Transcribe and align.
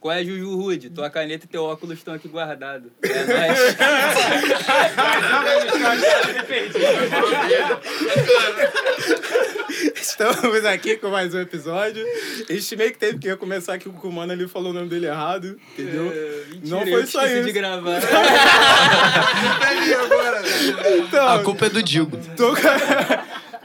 Qual 0.00 0.14
é, 0.14 0.22
Juju 0.24 0.54
Rude? 0.56 0.90
Tua 0.90 1.10
caneta 1.10 1.46
e 1.46 1.48
teu 1.48 1.64
óculos 1.64 1.98
estão 1.98 2.14
aqui 2.14 2.28
guardados. 2.28 2.90
É 3.02 3.24
nóis. 3.24 3.76
Estamos 9.94 10.64
aqui 10.64 10.96
com 10.96 11.08
mais 11.08 11.34
um 11.34 11.40
episódio. 11.40 12.04
A 12.48 12.52
gente 12.52 12.76
meio 12.76 12.92
que 12.92 12.98
teve 12.98 13.18
que 13.18 13.36
começar 13.36 13.74
aqui 13.74 13.88
com 13.88 14.08
o 14.08 14.12
Mano, 14.12 14.32
ele 14.32 14.46
falou 14.48 14.70
o 14.70 14.72
nome 14.74 14.88
dele 14.88 15.06
errado, 15.06 15.58
entendeu? 15.72 16.12
É, 16.12 16.54
mentira, 16.54 16.76
Não 16.76 16.86
foi 16.86 17.06
só 17.06 17.26
isso. 17.26 17.44
de 17.44 17.52
gravar. 17.52 18.00
Então, 21.06 21.28
A 21.28 21.38
culpa 21.42 21.66
é 21.66 21.70
do 21.70 21.82
Digo. 21.82 22.16
tô, 22.36 22.54
com... 22.54 22.62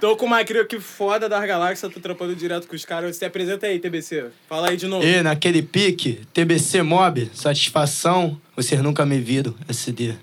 tô 0.01 0.15
com 0.15 0.25
uma 0.25 0.43
crio 0.43 0.63
aqui 0.63 0.79
foda 0.79 1.29
das 1.29 1.45
galáxias, 1.45 1.93
tô 1.93 1.99
trampando 1.99 2.35
direto 2.35 2.67
com 2.67 2.75
os 2.75 2.83
caras. 2.83 3.15
Se 3.15 3.23
apresenta 3.23 3.67
aí, 3.67 3.77
TBC. 3.77 4.25
Fala 4.49 4.69
aí 4.69 4.75
de 4.75 4.87
novo. 4.87 5.05
E 5.05 5.21
naquele 5.21 5.61
pique, 5.61 6.21
TBC 6.33 6.81
Mob, 6.81 7.29
satisfação, 7.35 8.41
vocês 8.55 8.81
nunca 8.81 9.05
me 9.05 9.19
viram, 9.19 9.53
SD. 9.69 10.15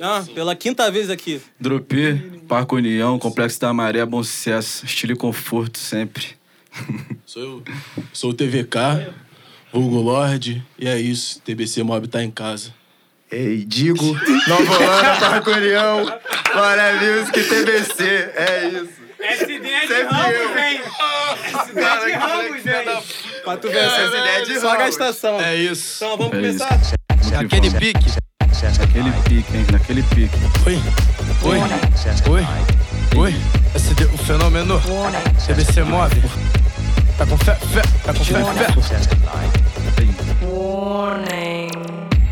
Ah, 0.00 0.24
pela 0.32 0.54
quinta 0.54 0.88
vez 0.88 1.10
aqui. 1.10 1.42
Drupi, 1.58 2.42
Parque 2.46 2.76
União, 2.76 3.18
Complexo 3.18 3.60
da 3.60 3.72
Maré, 3.72 4.06
bom 4.06 4.22
sucesso, 4.22 4.86
estilo 4.86 5.12
e 5.12 5.16
conforto 5.16 5.78
sempre. 5.78 6.28
Sou 7.26 7.42
eu. 7.42 7.62
Sou 8.12 8.30
o 8.30 8.34
TVK, 8.34 9.12
vulgo 9.72 9.96
Lorde, 10.00 10.64
e 10.78 10.86
é 10.86 10.98
isso. 11.00 11.40
TBC 11.40 11.82
Mob 11.82 12.06
tá 12.06 12.22
em 12.22 12.30
casa. 12.30 12.72
Ei, 13.32 13.64
digo, 13.64 14.04
Nova 14.46 14.76
Holanda, 14.76 15.16
Parque 15.18 15.50
União, 15.50 16.20
Glória 16.52 16.92
Music, 16.94 17.42
TBC, 17.42 18.04
é 18.36 18.68
isso. 18.68 19.03
SD 19.32 19.58
de 19.60 19.68
eu. 19.68 20.58
hein? 20.58 20.80
Que 21.64 22.18
moleque 22.18 22.60
filha 22.62 22.84
da 22.84 23.02
Pra 23.44 23.56
tu 23.56 23.68
ver, 23.68 23.78
Essa 23.84 24.02
ideia 24.18 24.44
de 24.46 24.60
só 24.60 24.68
Ramos. 24.72 24.96
gastação. 24.96 25.40
É 25.40 25.54
isso. 25.56 25.96
Então 26.04 26.16
vamos 26.16 26.32
É 26.32 26.36
começar? 26.36 26.80
Aquele 27.38 27.70
pique. 27.70 28.12
Naquele 28.78 29.12
pique, 29.28 29.56
hein? 29.56 29.66
Naquele 29.72 30.02
pique. 30.04 30.36
Oi. 30.66 30.80
Oi. 31.42 31.60
Oi. 32.30 32.46
Oi. 33.18 33.34
SD, 33.74 34.04
o 34.04 34.18
fenômeno. 34.18 34.80
TBC 35.46 35.82
Mob. 35.82 36.14
Tá 37.18 37.26
com 37.26 37.38
fé, 37.38 37.54
fé, 37.54 37.82
tá 38.04 38.12
com 38.14 38.24
fé, 38.24 38.42
fé. 38.44 38.66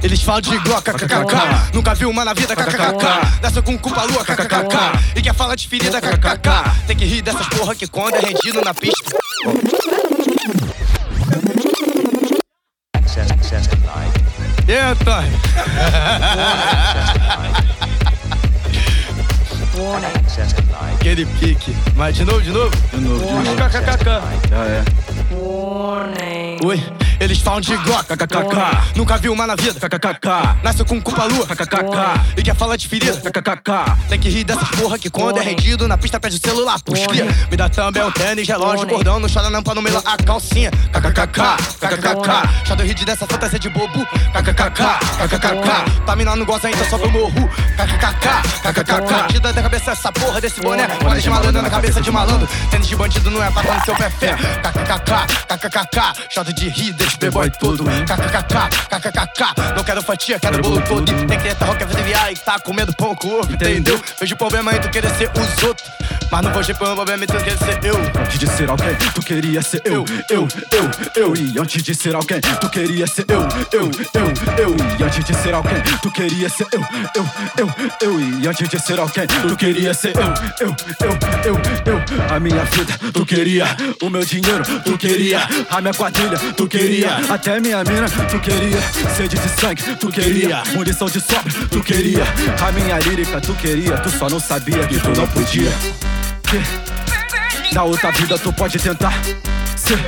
Eles 0.02 0.20
falam 0.20 0.40
de 0.40 0.58
Glock, 0.58 0.82
kkkk. 0.82 1.72
Nunca 1.72 1.94
vi 1.94 2.06
uma 2.06 2.24
na 2.24 2.34
vida, 2.34 2.56
kkkk. 2.56 3.40
Nasceu 3.40 3.62
com 3.62 3.78
culpa 3.78 4.02
lua, 4.02 4.24
kkkk. 4.24 4.76
E 5.14 5.22
quer 5.22 5.34
falar 5.34 5.54
de 5.54 5.68
ferida, 5.68 6.00
kkkk. 6.00 6.86
Tem 6.88 6.96
que 6.96 7.04
rir 7.04 7.22
dessas 7.22 7.46
porra 7.48 7.74
que 7.74 7.86
quando 7.86 8.16
é 8.16 8.20
rendido 8.20 8.60
na 8.64 8.74
pista. 8.74 9.16
E 14.66 14.72
aí, 14.72 14.92
Antônio? 14.92 15.32
Aquele 20.94 21.26
pique. 21.26 21.76
Mas 21.94 22.16
de 22.16 22.24
novo, 22.24 22.40
de 22.42 22.50
novo? 22.50 22.70
De 22.92 23.00
novo, 23.00 23.24
de 23.24 23.32
novo. 23.32 23.56
Kkkk. 23.56 24.04
Já 24.50 24.64
é. 24.64 24.84
Oi, 26.64 26.82
eles 27.22 27.38
falam 27.38 27.60
de 27.60 27.76
Glock, 27.76 28.04
kkkk. 28.04 28.96
Nunca 28.96 29.16
vi 29.16 29.28
uma 29.28 29.46
na 29.46 29.54
vida, 29.54 29.78
kkkk. 29.78 30.58
Nasceu 30.62 30.84
com 30.84 31.00
culpa 31.00 31.24
lua, 31.24 31.46
kkkk. 31.46 32.36
E 32.36 32.42
quer 32.42 32.56
falar 32.56 32.76
de 32.76 32.88
ferida, 32.88 33.12
kkkk. 33.12 34.08
Tem 34.08 34.18
que 34.18 34.28
rir 34.28 34.44
dessas 34.44 34.68
porra 34.70 34.98
que 34.98 35.08
quando 35.08 35.38
é 35.38 35.42
rendido 35.42 35.86
na 35.86 35.96
pista 35.96 36.18
pede 36.18 36.36
o 36.36 36.40
celular, 36.40 36.80
pusquia. 36.80 37.26
Me 37.50 37.56
dá 37.56 37.68
também 37.68 38.02
um 38.02 38.10
tênis, 38.10 38.48
relógio, 38.48 38.86
cordão, 38.88 39.20
não 39.20 39.28
chora 39.28 39.50
não 39.50 39.62
pra 39.62 39.74
não 39.74 39.82
melar 39.82 40.02
a 40.04 40.16
calcinha. 40.16 40.70
Kkkk, 40.70 41.26
kkkk. 41.80 42.66
Chá 42.66 42.74
do 42.74 42.82
hit 42.82 43.04
dessa 43.04 43.26
fantasia 43.26 43.58
de 43.58 43.68
bobo, 43.68 44.04
kkkk, 44.32 44.82
kkkk. 45.28 46.02
Tá 46.04 46.16
mina 46.16 46.34
não 46.34 46.44
goza, 46.44 46.70
então 46.70 46.88
só 46.88 46.98
pro 46.98 47.10
morro, 47.10 47.48
kkkk, 47.76 48.72
kkkk. 48.72 49.28
Tira 49.28 49.52
da 49.52 49.62
cabeça 49.62 49.92
essa 49.92 50.10
porra 50.12 50.40
desse 50.40 50.60
boné, 50.60 50.88
boné 50.88 51.20
de 51.20 51.30
malandro 51.30 51.62
na 51.62 51.70
cabeça 51.70 52.00
de 52.00 52.10
malandro. 52.10 52.48
Tênis 52.70 52.88
de 52.88 52.96
bandido 52.96 53.30
não 53.30 53.42
é 53.42 53.50
pra 53.50 53.62
quando 53.62 53.84
seu 53.84 53.94
pé 53.94 54.10
fé. 54.10 54.34
Kkkk, 54.62 55.68
kkkk. 55.68 56.52
De 56.52 56.68
rir 56.68 56.92
playboy 57.18 57.50
todo, 57.50 57.84
kkkk, 57.84 58.68
kkkk. 58.88 59.76
Não 59.76 59.84
quero 59.84 60.02
fatia, 60.02 60.38
quero 60.38 60.60
bolo 60.62 60.80
todo. 60.82 61.04
Tem 61.04 61.38
que 61.38 61.54
ter 61.54 61.64
rock 61.64 61.84
viar 62.02 62.32
e 62.32 62.36
tá 62.36 62.58
comendo 62.58 62.92
pão 62.94 63.14
com 63.14 63.28
ovo, 63.40 63.52
entendeu? 63.52 64.00
Vejo 64.20 64.36
problema 64.36 64.74
em 64.74 64.80
tu 64.80 64.88
querer 64.90 65.10
ser 65.16 65.30
os 65.30 65.62
outros, 65.62 65.88
mas 66.30 66.42
não 66.42 66.52
vejo 66.52 66.74
problema 66.74 67.24
em 67.24 67.26
tu 67.26 67.36
querer 67.36 67.58
ser 67.58 67.84
eu. 67.84 67.96
Antes 68.20 68.38
de 68.38 68.46
ser 68.48 68.70
alguém, 68.70 68.94
tu 69.14 69.22
queria 69.22 69.62
ser 69.62 69.82
eu, 69.84 70.04
eu, 70.28 70.48
eu, 70.72 70.90
eu. 71.16 71.36
E 71.36 71.58
antes 71.58 71.82
de 71.82 71.94
ser 71.94 72.14
alguém, 72.14 72.40
tu 72.40 72.68
queria 72.68 73.06
ser 73.06 73.24
eu, 73.28 73.42
eu, 73.72 73.90
eu, 74.14 74.64
eu. 74.64 74.76
E 74.98 75.02
antes 75.02 75.24
de 75.24 75.34
ser 75.34 75.54
alguém, 75.54 75.82
tu 76.00 76.10
queria 76.10 76.48
ser 76.48 76.66
eu, 76.72 76.80
eu, 77.14 77.26
eu, 77.58 77.68
eu. 78.00 78.20
E 78.40 78.48
antes 78.48 78.68
de 78.68 78.78
ser 78.80 78.98
alguém, 78.98 79.26
tu 79.26 79.56
queria 79.56 79.94
ser 79.94 80.14
eu, 80.16 80.66
eu, 80.66 80.76
eu, 81.00 81.18
eu, 81.44 81.92
eu. 81.92 82.34
A 82.34 82.40
minha 82.40 82.64
vida, 82.64 82.98
tu 83.12 83.24
queria. 83.24 83.64
O 84.02 84.10
meu 84.10 84.24
dinheiro, 84.24 84.62
tu 84.84 84.98
queria. 84.98 85.40
A 85.70 85.80
minha 85.80 85.94
quadrilha, 85.94 86.38
tu 86.56 86.66
queria. 86.66 86.91
Até 87.30 87.58
minha 87.58 87.82
mina, 87.84 88.06
tu 88.06 88.38
queria. 88.38 88.80
Sede 89.16 89.38
de 89.38 89.48
sangue, 89.48 89.82
tu 89.96 90.08
queria. 90.08 90.62
Munição 90.74 91.08
de 91.08 91.20
sobra, 91.20 91.50
tu 91.70 91.80
queria. 91.80 92.22
A 92.60 92.70
minha 92.70 92.98
lírica, 92.98 93.40
tu 93.40 93.54
queria. 93.54 93.96
Tu 93.96 94.10
só 94.10 94.28
não 94.28 94.38
sabia 94.38 94.86
que 94.86 94.98
tu 95.00 95.08
não 95.16 95.26
podia. 95.28 95.70
Que? 96.42 97.74
Na 97.74 97.84
outra 97.84 98.10
vida 98.10 98.38
tu 98.38 98.52
pode 98.52 98.78
tentar 98.78 99.14
ser. 99.74 99.98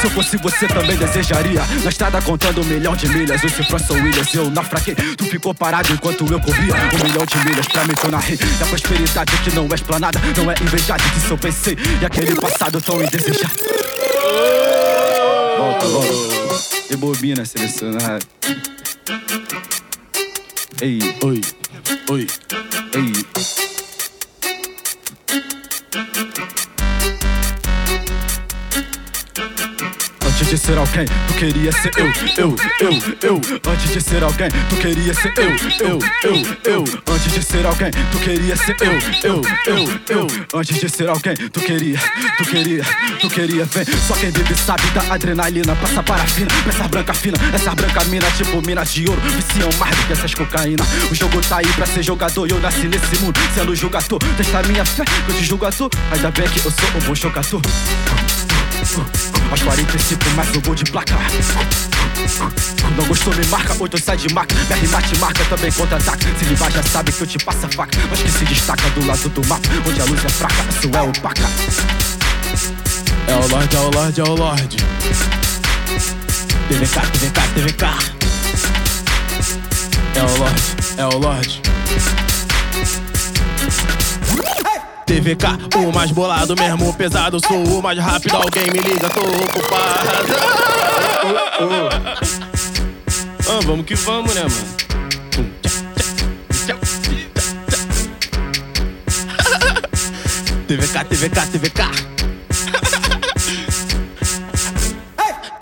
Se 0.00 0.06
eu 0.06 0.10
fosse 0.10 0.36
você 0.38 0.66
também 0.66 0.96
desejaria 0.96 1.62
Na 1.82 1.90
estrada 1.90 2.20
contando 2.22 2.62
um 2.62 2.64
milhão 2.64 2.96
de 2.96 3.06
milhas 3.06 3.42
Eu 3.42 3.50
se 3.50 3.62
Franson 3.62 3.94
Williams, 3.94 4.34
eu 4.34 4.50
naufraguei 4.50 4.94
Tu 4.94 5.24
ficou 5.26 5.54
parado 5.54 5.92
enquanto 5.92 6.26
eu 6.30 6.40
corria 6.40 6.74
Um 6.74 7.04
milhão 7.04 7.24
de 7.26 7.38
milhas 7.46 7.66
pra 7.68 7.84
mim 7.84 7.92
tu 7.94 8.10
narrei 8.10 8.36
Da 8.36 8.66
prosperidade 8.66 9.36
que 9.38 9.54
não 9.54 9.68
é 9.70 9.74
explanada 9.74 10.18
Não 10.36 10.50
é 10.50 10.54
invejada, 10.62 11.02
disso 11.10 11.34
eu 11.34 11.38
pensei 11.38 11.76
E 12.00 12.04
aquele 12.04 12.34
passado 12.34 12.80
tão 12.80 13.02
indesejado 13.02 14.73
Volta, 15.58 15.86
volta. 15.86 16.60
Rebobina, 16.90 17.44
selecionar. 17.44 18.20
Ei, 20.80 20.98
Oi, 21.22 21.40
oi. 22.10 22.26
ei 22.94 23.12
de 30.54 30.60
ser 30.60 30.78
alguém, 30.78 31.04
tu 31.26 31.34
queria 31.34 31.72
ser 31.72 31.90
eu, 31.96 32.06
eu, 32.36 32.56
eu, 32.80 33.00
eu. 33.22 33.40
Antes 33.72 33.92
de 33.92 34.00
ser 34.00 34.22
alguém, 34.22 34.48
tu 34.68 34.76
queria 34.76 35.12
ser 35.12 35.32
eu, 35.36 35.50
eu, 35.80 35.98
eu, 36.22 36.72
eu. 36.72 36.84
Antes 37.12 37.32
de 37.32 37.42
ser 37.42 37.66
alguém, 37.66 37.90
tu 37.90 38.18
queria 38.20 38.56
ser 38.56 38.76
eu, 38.80 38.92
eu, 39.24 39.42
eu, 39.66 40.16
eu. 40.16 40.60
Antes 40.60 40.78
de 40.78 40.88
ser 40.88 41.08
alguém, 41.08 41.34
tu 41.34 41.60
queria, 41.60 41.98
tu 42.38 42.44
queria, 42.44 42.84
tu 43.20 43.28
queria, 43.30 43.64
vem. 43.64 43.84
Só 44.06 44.14
quem 44.14 44.30
vive 44.30 44.54
sabe 44.54 44.88
da 44.90 45.12
adrenalina, 45.12 45.74
passa 45.74 46.02
parafina, 46.04 46.48
essa 46.68 46.86
branca 46.86 47.14
fina, 47.14 47.36
essa 47.52 47.74
branca 47.74 48.04
mina, 48.04 48.30
tipo 48.36 48.62
minas 48.64 48.92
de 48.92 49.08
ouro, 49.08 49.20
viciam 49.22 49.70
mais 49.80 49.96
do 49.96 50.06
que 50.06 50.12
essas 50.12 50.34
cocaína. 50.34 50.84
O 51.10 51.14
jogo 51.16 51.40
tá 51.48 51.58
aí 51.58 51.72
pra 51.72 51.86
ser 51.86 52.04
jogador 52.04 52.46
e 52.46 52.50
eu 52.52 52.60
nasci 52.60 52.86
nesse 52.86 53.20
mundo, 53.20 53.40
sendo 53.56 53.74
jogador. 53.74 54.20
Testa 54.36 54.62
minha 54.68 54.84
fé, 54.84 55.04
que 55.04 55.32
eu 55.32 55.36
te 55.36 55.44
julgo 55.44 55.66
à. 55.66 55.70
Ainda 56.12 56.30
bem 56.30 56.48
que 56.48 56.64
eu 56.64 56.70
sou 56.70 56.88
um 56.94 57.06
bom 57.08 57.14
jogador. 57.14 57.60
Aos 59.50 59.62
45 59.62 60.30
mais 60.36 60.54
um 60.54 60.60
gol 60.60 60.74
de 60.74 60.84
placa 60.84 61.14
Não 62.94 63.06
gostou 63.06 63.34
me 63.34 63.46
marca, 63.46 63.74
outro 63.80 63.98
sai 63.98 64.18
de 64.18 64.30
marca 64.34 64.54
Minha 64.54 64.76
rima 64.76 65.00
te 65.00 65.18
marca, 65.18 65.42
também 65.46 65.72
contra-ataque 65.72 66.26
Se 66.38 66.44
livar 66.44 66.70
já 66.70 66.82
sabe 66.82 67.10
que 67.10 67.22
eu 67.22 67.26
te 67.26 67.38
passo 67.38 67.64
a 67.64 67.68
faca 67.70 67.98
Mas 68.10 68.20
que 68.20 68.30
se 68.30 68.44
destaca 68.44 68.90
do 68.90 69.06
lado 69.06 69.26
do 69.30 69.46
mapa 69.46 69.66
Onde 69.88 70.00
a 70.02 70.04
luz 70.04 70.22
é 70.22 70.28
fraca, 70.28 70.62
a 70.68 70.82
sua 70.82 70.98
é 70.98 71.02
opaca 71.02 71.42
É 73.26 73.34
o 73.34 73.48
Lorde, 73.48 73.74
é 73.74 73.80
o 73.80 73.90
Lorde, 73.90 74.20
é 74.20 74.24
o 74.24 74.34
Lorde. 74.34 74.76
TVK, 76.68 77.00
TVK, 77.12 77.40
TVK. 77.54 77.84
É 80.14 80.22
o 80.22 80.38
Lorde, 80.38 80.62
é 80.98 81.06
o 81.06 81.18
Lorde. 81.18 81.62
TVK, 85.24 85.78
o 85.78 85.90
mais 85.90 86.10
bolado 86.10 86.54
mesmo, 86.54 86.92
pesado, 86.92 87.40
sou 87.40 87.78
o 87.78 87.82
mais 87.82 87.98
rápido, 87.98 88.36
alguém 88.36 88.64
me 88.70 88.78
liga, 88.78 89.08
tô 89.08 89.20
ocupado. 89.22 90.34
Ah, 93.48 93.60
vamos 93.64 93.86
que 93.86 93.94
vamos, 93.94 94.34
né, 94.34 94.42
mano? 94.42 94.74
TVK, 100.66 101.04
TVK, 101.04 101.46
TVK. 101.52 102.13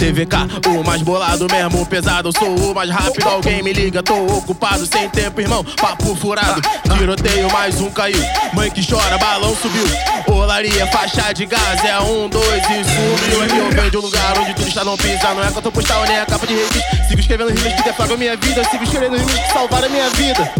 TVK, 0.02 0.34
o 0.81 0.84
mais 0.84 1.00
bolado 1.00 1.46
mesmo, 1.49 1.87
pesado. 1.87 2.32
Sou 2.37 2.72
o 2.72 2.75
mais 2.75 2.90
rápido, 2.90 3.28
alguém 3.28 3.62
me 3.62 3.72
liga, 3.72 4.02
tô 4.02 4.16
ocupado, 4.37 4.84
sem 4.84 5.08
tempo, 5.08 5.40
irmão. 5.40 5.64
Papo 5.81 6.16
furado, 6.16 6.60
tiroteio, 6.99 7.49
mais 7.52 7.81
um 7.81 7.88
caiu. 7.88 8.20
Mãe 8.52 8.69
que 8.69 8.84
chora, 8.84 9.16
balão 9.16 9.54
subiu. 9.54 9.84
Olaria, 10.26 10.88
faixa 10.88 11.32
de 11.32 11.46
gás, 11.46 11.84
é 11.84 12.00
um, 12.00 12.28
dois 12.28 12.64
e 12.64 12.82
subiu. 12.82 13.44
Aqui 13.44 13.56
eu 13.56 13.70
venho 13.70 13.90
de 13.93 13.96
um 13.96 14.00
lugar 14.00 14.38
onde 14.40 14.54
turista 14.54 14.82
não 14.82 14.96
pisa. 14.96 15.34
Não 15.34 15.44
é 15.44 15.52
conta 15.52 15.70
postal, 15.70 16.02
nem 16.05 16.16
é 16.16 16.26
capa 16.26 16.48
de 16.48 16.55
revista. 16.55 17.06
Sigo 17.06 17.20
escrevendo 17.20 17.50
rimas 17.50 17.72
que 17.72 17.82
deflagam 17.84 18.19
minha 18.19 18.37
vida. 18.37 18.64
Sigo 18.64 18.82
escrevendo 18.82 19.16
rimas 19.16 19.38
que 19.38 19.52
salvaram 19.52 19.88
minha 19.88 20.10
vida. 20.10 20.52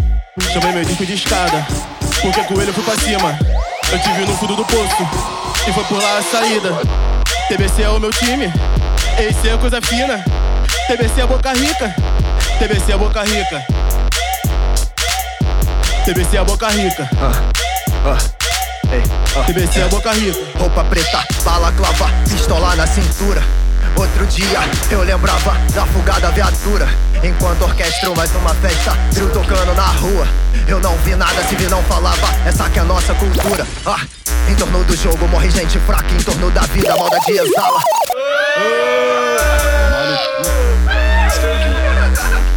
Chamei 0.53 0.71
meu 0.71 0.85
disco 0.85 1.05
de 1.05 1.15
escada, 1.15 1.67
porque 2.21 2.41
com 2.43 2.61
ele 2.61 2.69
eu 2.69 2.73
fui 2.73 2.83
pra 2.83 2.95
cima. 2.95 3.37
Eu 3.91 3.99
te 3.99 4.09
vi 4.13 4.25
no 4.25 4.37
fundo 4.37 4.55
do 4.55 4.63
poço, 4.63 5.05
e 5.67 5.73
foi 5.73 5.83
por 5.83 6.01
lá 6.01 6.19
a 6.19 6.23
saída. 6.23 6.69
TBC 7.49 7.83
é 7.83 7.89
o 7.89 7.99
meu 7.99 8.09
time, 8.09 8.51
esse 9.19 9.49
é 9.49 9.57
coisa 9.57 9.81
fina. 9.81 10.23
TBC 10.87 11.21
é 11.21 11.25
boca 11.27 11.53
rica, 11.53 11.95
TBC 12.59 12.91
é 12.91 12.97
boca 12.97 13.23
rica. 13.23 13.65
TBC 16.05 16.37
é 16.37 16.43
boca 16.43 16.67
rica, 16.69 17.09
Ei, 18.91 19.01
ó. 19.35 19.43
TBC 19.43 19.79
é 19.79 19.87
boca 19.87 20.11
rica. 20.11 20.39
Roupa 20.59 20.83
preta, 20.83 21.25
balaclava, 21.43 22.09
pistola 22.27 22.75
na 22.75 22.85
cintura. 22.85 23.41
Outro 23.95 24.25
dia 24.25 24.59
eu 24.91 25.01
lembrava 25.03 25.55
da 25.73 25.85
fuga 25.85 26.19
da 26.19 26.29
viatura. 26.31 26.87
Enquanto 27.23 27.61
orquestro 27.61 28.15
mais 28.15 28.33
uma 28.35 28.53
festa, 28.55 28.97
trio 29.13 29.29
tocando 29.29 29.73
na 29.73 29.85
rua. 29.85 30.27
Eu 30.67 30.79
não 30.79 30.97
vi 30.97 31.15
nada 31.15 31.41
se 31.43 31.55
vi 31.55 31.65
não 31.67 31.81
falava, 31.83 32.27
essa 32.45 32.69
que 32.69 32.79
é 32.79 32.81
a 32.81 32.85
nossa 32.85 33.13
cultura. 33.13 33.65
Ah, 33.85 34.01
em 34.49 34.55
torno 34.55 34.83
do 34.83 34.95
jogo 34.95 35.27
morre 35.27 35.49
gente 35.49 35.79
fraca, 35.79 36.13
em 36.13 36.23
torno 36.23 36.51
da 36.51 36.61
vida 36.61 36.95
maldade 36.97 37.31
exala. 37.31 37.79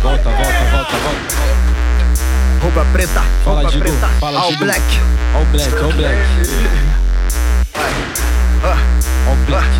Volta, 0.03 0.29
volta, 0.29 0.65
volta, 0.71 0.97
volta. 0.99 1.35
Roupa 2.61 2.85
preta, 2.93 3.23
Fala, 3.43 3.63
roupa 3.63 3.71
Digo, 3.71 3.85
preta, 3.85 4.09
fala, 4.21 4.41
all 4.41 4.57
black. 4.57 4.83
O 5.35 5.45
black, 5.47 5.75
o 5.75 5.93
black. 5.93 6.19
O 9.27 9.37
black. 9.47 9.71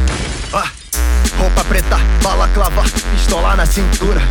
Roupa 1.39 1.65
preta, 1.65 1.99
balaclava, 2.23 2.83
pistola 3.13 3.55
na 3.55 3.67
cintura. 3.67 4.23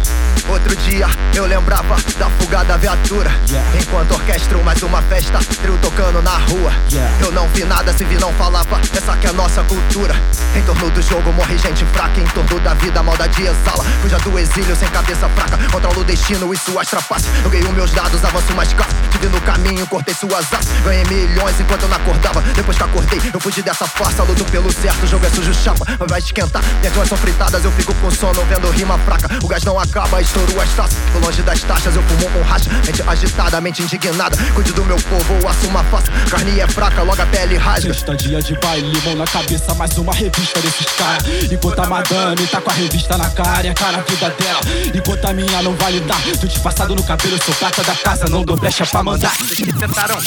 Outro 0.47 0.75
dia 0.75 1.07
eu 1.33 1.45
lembrava 1.45 1.95
da 2.17 2.29
fuga 2.29 2.63
da 2.63 2.77
viatura. 2.77 3.31
Yeah. 3.49 3.79
Enquanto 3.79 4.13
orquestro 4.13 4.63
mais 4.63 4.81
uma 4.83 5.01
festa, 5.01 5.39
trio 5.61 5.77
tocando 5.81 6.21
na 6.21 6.37
rua. 6.37 6.71
Yeah. 6.91 7.13
Eu 7.19 7.31
não 7.31 7.47
vi 7.49 7.63
nada, 7.65 7.91
se 7.91 8.05
vi 8.05 8.15
não 8.15 8.31
falava, 8.33 8.79
essa 8.95 9.17
que 9.17 9.25
é 9.25 9.29
a 9.31 9.33
nossa 9.33 9.63
cultura. 9.63 10.15
Em 10.55 10.61
torno 10.61 10.89
do 10.91 11.01
jogo 11.01 11.33
morre 11.33 11.57
gente 11.57 11.83
fraca, 11.85 12.21
em 12.21 12.25
torno 12.25 12.59
da 12.59 12.73
vida 12.75 12.99
a 12.99 13.03
maldade 13.03 13.41
exala. 13.41 13.83
Fuja 14.01 14.17
do 14.19 14.37
exílio 14.37 14.75
sem 14.75 14.87
cabeça 14.89 15.27
fraca, 15.29 15.57
controlo 15.71 16.01
o 16.01 16.03
destino 16.03 16.53
e 16.53 16.57
suas 16.57 16.87
trapaças. 16.87 17.27
Joguei 17.43 17.61
os 17.61 17.71
meus 17.71 17.91
dados, 17.91 18.23
avanço 18.23 18.53
mais 18.53 18.71
fácil. 18.71 18.95
Tive 19.11 19.27
no 19.27 19.41
caminho, 19.41 19.85
cortei 19.87 20.13
suas 20.13 20.45
asas. 20.53 20.67
Ganhei 20.83 21.03
milhões 21.05 21.59
enquanto 21.59 21.83
eu 21.83 21.89
não 21.89 21.97
acordava. 21.97 22.41
Depois 22.41 22.77
que 22.77 22.83
acordei, 22.83 23.19
eu 23.33 23.39
fugi 23.39 23.61
dessa 23.61 23.87
farsa. 23.87 24.23
Luto 24.23 24.45
pelo 24.45 24.71
certo, 24.71 25.03
o 25.03 25.07
jogo 25.07 25.25
é 25.25 25.29
sujo 25.29 25.53
chapa, 25.53 25.85
mas 25.99 26.09
vai 26.09 26.19
esquentar. 26.19 26.63
Minhas 26.79 26.95
mãos 26.95 27.09
são 27.09 27.17
fritadas, 27.17 27.63
eu 27.63 27.71
fico 27.71 27.93
com 27.95 28.11
sono, 28.11 28.45
vendo 28.45 28.69
rima 28.69 28.97
fraca. 28.99 29.27
O 29.43 29.47
gás 29.47 29.63
não 29.63 29.79
acaba, 29.79 30.21
estouro 30.35 30.61
as 30.61 30.73
taças. 30.73 30.97
Tô 31.13 31.19
longe 31.19 31.41
das 31.41 31.63
taxas, 31.63 31.95
eu 31.95 32.03
fumo 32.03 32.29
com 32.29 32.41
racha. 32.41 32.69
Mente 32.85 33.01
agitada, 33.01 33.61
mente 33.61 33.81
indignada. 33.81 34.35
Cuide 34.53 34.73
do 34.73 34.83
meu 34.83 34.97
povo, 34.97 35.33
eu 35.41 35.47
assumo 35.47 35.77
a 35.77 35.83
face. 35.85 36.11
Carne 36.29 36.59
é 36.59 36.67
fraca, 36.67 37.01
logo 37.03 37.21
a 37.21 37.25
pele 37.25 37.57
rasga. 37.57 37.93
Sexta 37.93 38.15
dia 38.15 38.41
de 38.41 38.53
baile, 38.59 39.01
mão 39.05 39.15
na 39.15 39.25
cabeça, 39.25 39.73
mais 39.75 39.97
uma 39.97 40.13
revista 40.13 40.59
desses 40.59 40.85
caras. 40.93 41.51
Enquanto 41.51 41.79
a 41.79 41.87
madame 41.87 42.47
tá 42.47 42.59
com 42.59 42.69
a 42.69 42.73
revista 42.73 43.17
na 43.17 43.29
cara, 43.29 43.71
a 43.71 43.73
cara 43.73 43.97
a 43.97 44.01
vida 44.01 44.29
dela. 44.31 44.59
Enquanto 44.93 45.25
a 45.25 45.33
minha 45.33 45.61
não 45.61 45.73
vale 45.75 46.01
nada. 46.01 46.37
Tô 46.37 46.47
disfarçado 46.47 46.95
no 46.95 47.03
cabelo, 47.03 47.41
sou 47.43 47.55
prata 47.55 47.83
da 47.83 47.95
casa, 47.95 48.25
não 48.27 48.43
dou 48.43 48.57
brecha 48.57 48.85
pra 48.85 49.03
mandar. 49.03 49.33
Tentaram. 49.79 50.17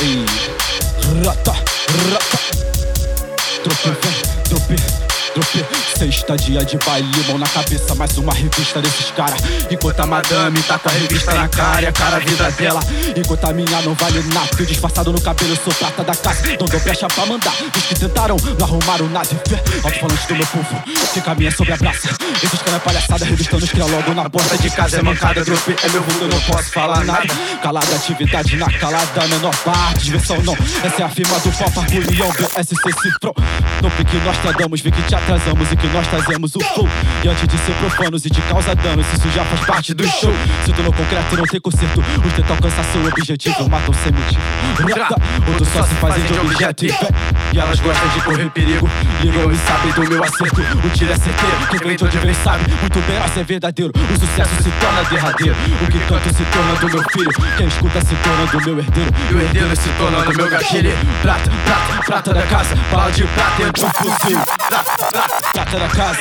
Ei, 0.00 0.24
rata, 1.24 1.52
rata. 1.52 2.38
Trope, 3.62 3.96
vem, 4.02 4.22
trope, 4.44 5.03
Sexta 5.98 6.36
dia 6.36 6.64
de 6.64 6.78
baile, 6.78 7.08
mão 7.26 7.38
na 7.38 7.46
cabeça, 7.48 7.92
mais 7.96 8.16
uma 8.18 8.32
revista 8.32 8.80
desses 8.80 9.10
caras. 9.10 9.40
Enquanto 9.68 9.98
a 9.98 10.06
madame 10.06 10.62
tá 10.62 10.78
com 10.78 10.88
a 10.88 10.92
revista 10.92 11.34
na 11.34 11.48
cara, 11.48 11.82
e 11.82 11.86
a 11.86 11.92
cara 11.92 12.16
a 12.16 12.18
vida 12.20 12.50
dela. 12.52 12.80
Enquanto 13.16 13.44
a 13.44 13.52
minha 13.52 13.82
não 13.82 13.94
vale 13.94 14.22
nada, 14.32 14.48
eu 14.56 14.64
disfarçado 14.64 15.12
no 15.12 15.20
cabelo, 15.20 15.56
sou 15.56 15.74
prata 15.74 16.04
da 16.04 16.14
casa. 16.14 16.46
Não 16.60 16.66
dou 16.66 16.80
brecha 16.80 17.08
pra 17.08 17.26
mandar. 17.26 17.52
Os 17.76 17.82
que 17.82 17.94
tentaram, 17.96 18.36
não 18.58 18.66
arrumaram 18.66 19.08
nada. 19.08 19.28
Alto-falante 19.82 20.28
do 20.28 20.36
meu 20.36 20.46
povo, 20.46 20.82
que 21.12 21.20
caminha 21.20 21.50
sobre 21.50 21.72
a 21.72 21.78
praça. 21.78 22.08
Esses 22.40 22.62
caras 22.62 22.74
é 22.74 22.78
palhaçada, 22.78 23.24
revistando 23.24 23.64
os 23.64 23.70
cria 23.70 23.86
logo 23.86 24.14
na 24.14 24.30
porta 24.30 24.56
de 24.56 24.70
casa. 24.70 24.98
É 24.98 25.02
mancada, 25.02 25.44
drope, 25.44 25.74
é 25.82 25.88
meu 25.88 26.04
eu 26.20 26.28
não 26.28 26.40
posso 26.42 26.70
falar 26.70 27.04
nada. 27.04 27.34
Calada, 27.60 27.96
atividade 27.96 28.56
na 28.56 28.70
calada, 28.78 29.26
menor 29.26 29.56
parte, 29.64 30.04
diversão 30.04 30.40
não. 30.42 30.54
Essa 30.84 31.02
é 31.02 31.04
a 31.04 31.08
firma 31.08 31.40
do 31.40 31.50
Papa, 31.50 31.84
Julião, 31.90 32.30
BSC 32.30 32.92
Cifrão. 33.02 33.34
Tope 33.80 34.04
que 34.04 34.16
nós 34.18 34.38
tradamos, 34.38 34.80
vê 34.80 34.90
que 34.90 35.02
te 35.02 35.14
atrasamos 35.24 35.72
e 35.72 35.76
que 35.76 35.86
nós 35.88 36.06
trazemos 36.06 36.54
o 36.54 36.60
flow. 36.60 36.88
E 37.24 37.28
antes 37.28 37.48
de 37.48 37.58
ser 37.58 37.74
profanos 37.76 38.24
e 38.26 38.30
de 38.30 38.40
causa 38.42 38.74
danos, 38.74 39.06
isso 39.12 39.30
já 39.30 39.44
faz 39.44 39.60
parte 39.66 39.94
do 39.94 40.06
show. 40.06 40.32
Se 40.64 40.72
tu 40.72 40.82
no 40.82 40.92
concreto 40.92 41.36
não 41.36 41.44
tem 41.44 41.60
conserto, 41.60 42.00
os 42.00 42.32
tentam 42.34 42.56
alcançar 42.56 42.84
seu 42.84 43.06
objetivo, 43.06 43.68
matam 43.68 43.94
sem 43.94 44.12
motivo. 44.12 44.40
Outros 45.48 45.68
só 45.68 45.82
se 45.82 45.94
fazem 45.94 46.22
de 46.24 46.38
objeto 46.38 46.84
e. 47.52 47.56
E 47.56 47.60
elas 47.60 47.80
gostam 47.80 48.08
de 48.08 48.20
correr 48.22 48.50
perigo, 48.50 48.88
ligam 49.22 49.50
e 49.50 49.56
sabem 49.58 49.92
do 49.92 50.08
meu 50.08 50.24
acerto. 50.24 50.60
O 50.84 50.90
tiro 50.90 51.12
é 51.12 51.16
certeiro, 51.16 51.56
quem 51.70 51.96
de 51.96 52.04
onde 52.04 52.18
vem 52.18 52.34
sabe 52.34 52.64
muito 52.80 53.00
bem, 53.06 53.18
mas 53.18 53.36
é 53.36 53.42
verdadeiro. 53.42 53.92
O 53.96 54.18
sucesso 54.18 54.62
se 54.62 54.70
torna 54.80 55.04
derradeiro, 55.04 55.56
o 55.82 55.86
que 55.86 55.98
canto 56.00 56.34
se 56.34 56.44
torna 56.44 56.74
do 56.74 56.90
meu 56.90 57.02
filho. 57.10 57.30
Quem 57.56 57.66
escuta 57.66 58.00
se 58.00 58.14
torna 58.16 58.46
do 58.46 58.60
meu 58.60 58.78
herdeiro, 58.78 59.10
e 59.30 59.34
o 59.34 59.40
herdeiro 59.40 59.76
se 59.76 59.88
torna 59.98 60.22
do 60.22 60.34
meu 60.34 60.48
gatilho. 60.48 60.90
Prata, 61.22 61.50
prata, 61.64 62.04
prata 62.04 62.34
da 62.34 62.42
casa, 62.42 62.76
bala 62.90 63.10
de 63.10 63.24
prata 63.24 63.64
dentro 63.64 63.86
do 63.86 63.94
fuzil. 63.94 64.40
Prata, 64.68 65.06
prata, 65.10 65.52
prata 65.52 65.78
da 65.78 65.88
casa. 65.88 66.20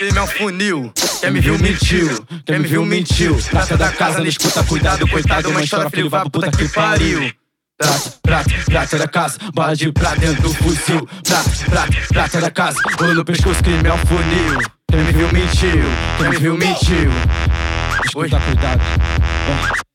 Ele 0.00 0.18
é 0.18 0.22
um 0.22 0.26
funil. 0.26 0.92
Quem 1.20 1.30
me 1.30 1.40
viu 1.40 1.58
mentiu. 1.58 2.26
Quem 2.46 2.58
me 2.58 2.66
viu 2.66 2.86
mentiu. 2.86 3.36
Prata 3.50 3.76
da 3.76 3.90
casa, 3.90 4.18
não 4.18 4.26
escuta, 4.26 4.64
cuidado, 4.64 5.06
coitado. 5.06 5.50
Uma 5.50 5.62
história, 5.62 5.90
filho, 5.90 6.08
pra 6.08 6.24
puta 6.28 6.50
que 6.50 6.68
pariu. 6.68 7.30
Prata, 7.80 8.12
prata, 8.20 8.50
prata 8.66 8.98
da 8.98 9.08
casa, 9.08 9.38
bala 9.54 9.74
de 9.74 9.90
prata 9.90 10.20
dentro 10.20 10.42
do 10.42 10.52
fuzil. 10.52 11.08
Prata, 11.24 11.50
prata, 11.64 11.92
prata 12.08 12.40
da 12.42 12.50
casa, 12.50 12.78
ouro 13.00 13.14
no 13.14 13.24
pescoço, 13.24 13.62
crime 13.62 13.88
é 13.88 13.94
um 13.94 13.96
funil. 13.96 14.58
Quem 14.86 15.00
me 15.02 15.12
viu 15.12 15.32
mentiu, 15.32 15.84
quem 16.18 16.28
me 16.28 16.36
viu 16.36 16.58
mentiu. 16.58 17.10
Escuta, 18.04 18.38
cuidado. 18.38 18.82
Ó. 19.48 19.89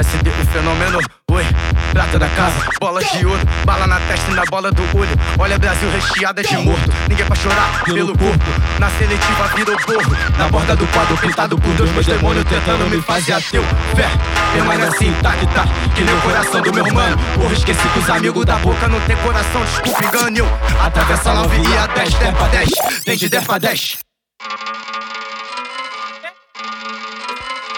SD, 0.00 0.28
o 0.28 0.46
fenômeno, 0.46 0.98
oi, 1.30 1.46
prata 1.92 2.18
da 2.18 2.28
casa, 2.30 2.66
bola 2.80 3.02
de 3.02 3.24
ouro, 3.24 3.40
bala 3.64 3.86
na 3.86 4.00
testa 4.00 4.30
e 4.30 4.34
na 4.34 4.44
bola 4.46 4.72
do 4.72 4.82
olho. 4.98 5.16
Olha, 5.38 5.58
Brasil 5.58 5.88
recheada 5.90 6.42
de 6.42 6.56
morto, 6.56 6.90
ninguém 7.08 7.24
pra 7.24 7.36
chorar 7.36 7.84
pelo 7.84 8.16
corpo. 8.18 8.44
Na 8.78 8.90
seletiva 8.90 9.48
virou 9.54 9.76
porro, 9.76 10.16
na 10.36 10.48
borda 10.48 10.74
do 10.74 10.86
quadro 10.88 11.16
pintado 11.18 11.56
por 11.56 11.72
Deus, 11.74 11.90
meus 11.92 12.06
demônios 12.06 12.44
tentando 12.46 12.90
me 12.90 13.00
fazer 13.02 13.34
ateu. 13.34 13.62
Fé, 13.94 14.10
permanece 14.52 14.96
assim, 14.96 15.12
tá 15.22 15.32
que 15.32 15.46
tá, 15.46 15.64
que 15.94 16.02
nem 16.02 16.14
o 16.14 16.20
coração 16.22 16.60
do 16.60 16.72
meu 16.72 16.92
mano. 16.92 17.16
Porra, 17.34 17.52
esqueci 17.52 17.88
que 17.88 17.98
os 18.00 18.10
amigos 18.10 18.44
da 18.44 18.56
boca 18.56 18.88
não 18.88 19.00
tem 19.00 19.16
coração, 19.16 19.64
desculpa, 19.64 20.04
engano. 20.04 20.38
eu. 20.38 20.58
Atravessa 20.82 21.30
a 21.30 21.34
9 21.34 21.56
e 21.56 21.76
a 21.76 21.86
10, 21.86 22.14
10 22.14 22.36
pra 22.36 22.48
10, 22.48 22.68
tem 23.04 23.16
de 23.16 23.28
10 23.28 23.44
pra 23.46 23.58
10. 23.58 23.98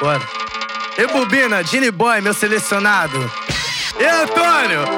Bora. 0.00 0.46
E 0.99 1.07
Bobina, 1.07 1.62
Gini 1.62 1.91
Boy, 1.91 2.21
meu 2.23 2.33
selecionado. 2.33 3.31
E 3.99 4.05
Antônio? 4.05 4.85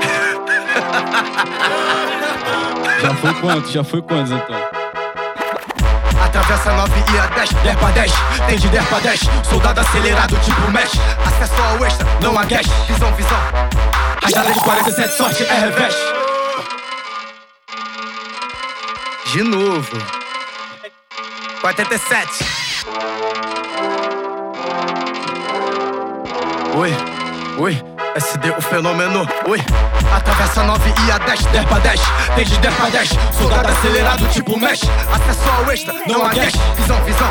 Já 3.01 3.15
foi 3.15 3.33
quanto? 3.35 3.71
Já 3.71 3.85
foi 3.85 4.03
quantos, 4.03 4.33
então? 4.33 4.57
Atravessa 6.25 6.73
9 6.73 6.93
e 7.13 7.19
a 7.19 7.27
10, 7.27 7.51
10 7.51 7.77
pra 7.77 7.91
10, 7.91 8.13
tem 8.47 8.59
de 8.59 8.69
10 8.69 8.85
pra 8.87 8.99
10. 8.99 9.21
Soldado 9.49 9.81
acelerado, 9.81 10.37
tipo 10.41 10.71
mesh. 10.71 10.93
Acesso 11.27 11.63
ao 11.63 11.85
extra, 11.85 12.07
não 12.21 12.39
há 12.39 12.45
gas. 12.45 12.67
Visão, 12.87 13.13
visão. 13.15 13.39
Rajada 14.23 14.53
de 14.53 14.61
47, 14.61 15.17
sorte 15.17 15.45
é 15.45 15.55
revés. 15.55 15.95
De 19.33 19.43
novo. 19.43 19.99
47. 21.61 22.45
Oi, 26.79 26.97
oi, 27.59 27.85
SD 28.15 28.51
o 28.51 28.63
fenômeno, 28.63 29.27
oi. 29.49 29.59
Atravessa 30.15 30.63
9 30.63 30.95
e 31.09 31.11
a 31.11 31.19
10, 31.19 31.47
10 31.47 31.65
pra 31.65 31.79
10, 31.81 32.01
tem 32.37 32.45
de 32.45 32.57
10 32.57 32.75
pra 32.77 32.89
10. 32.89 33.09
Soldado 33.37 33.69
acelerado, 33.69 34.29
tipo 34.29 34.57
mesh. 34.57 34.83
Acesso 35.13 35.51
ao 35.59 35.73
extra, 35.73 35.93
não 36.07 36.25
há 36.25 36.29
gas. 36.29 36.53
Visão, 36.77 37.03
visão. 37.03 37.29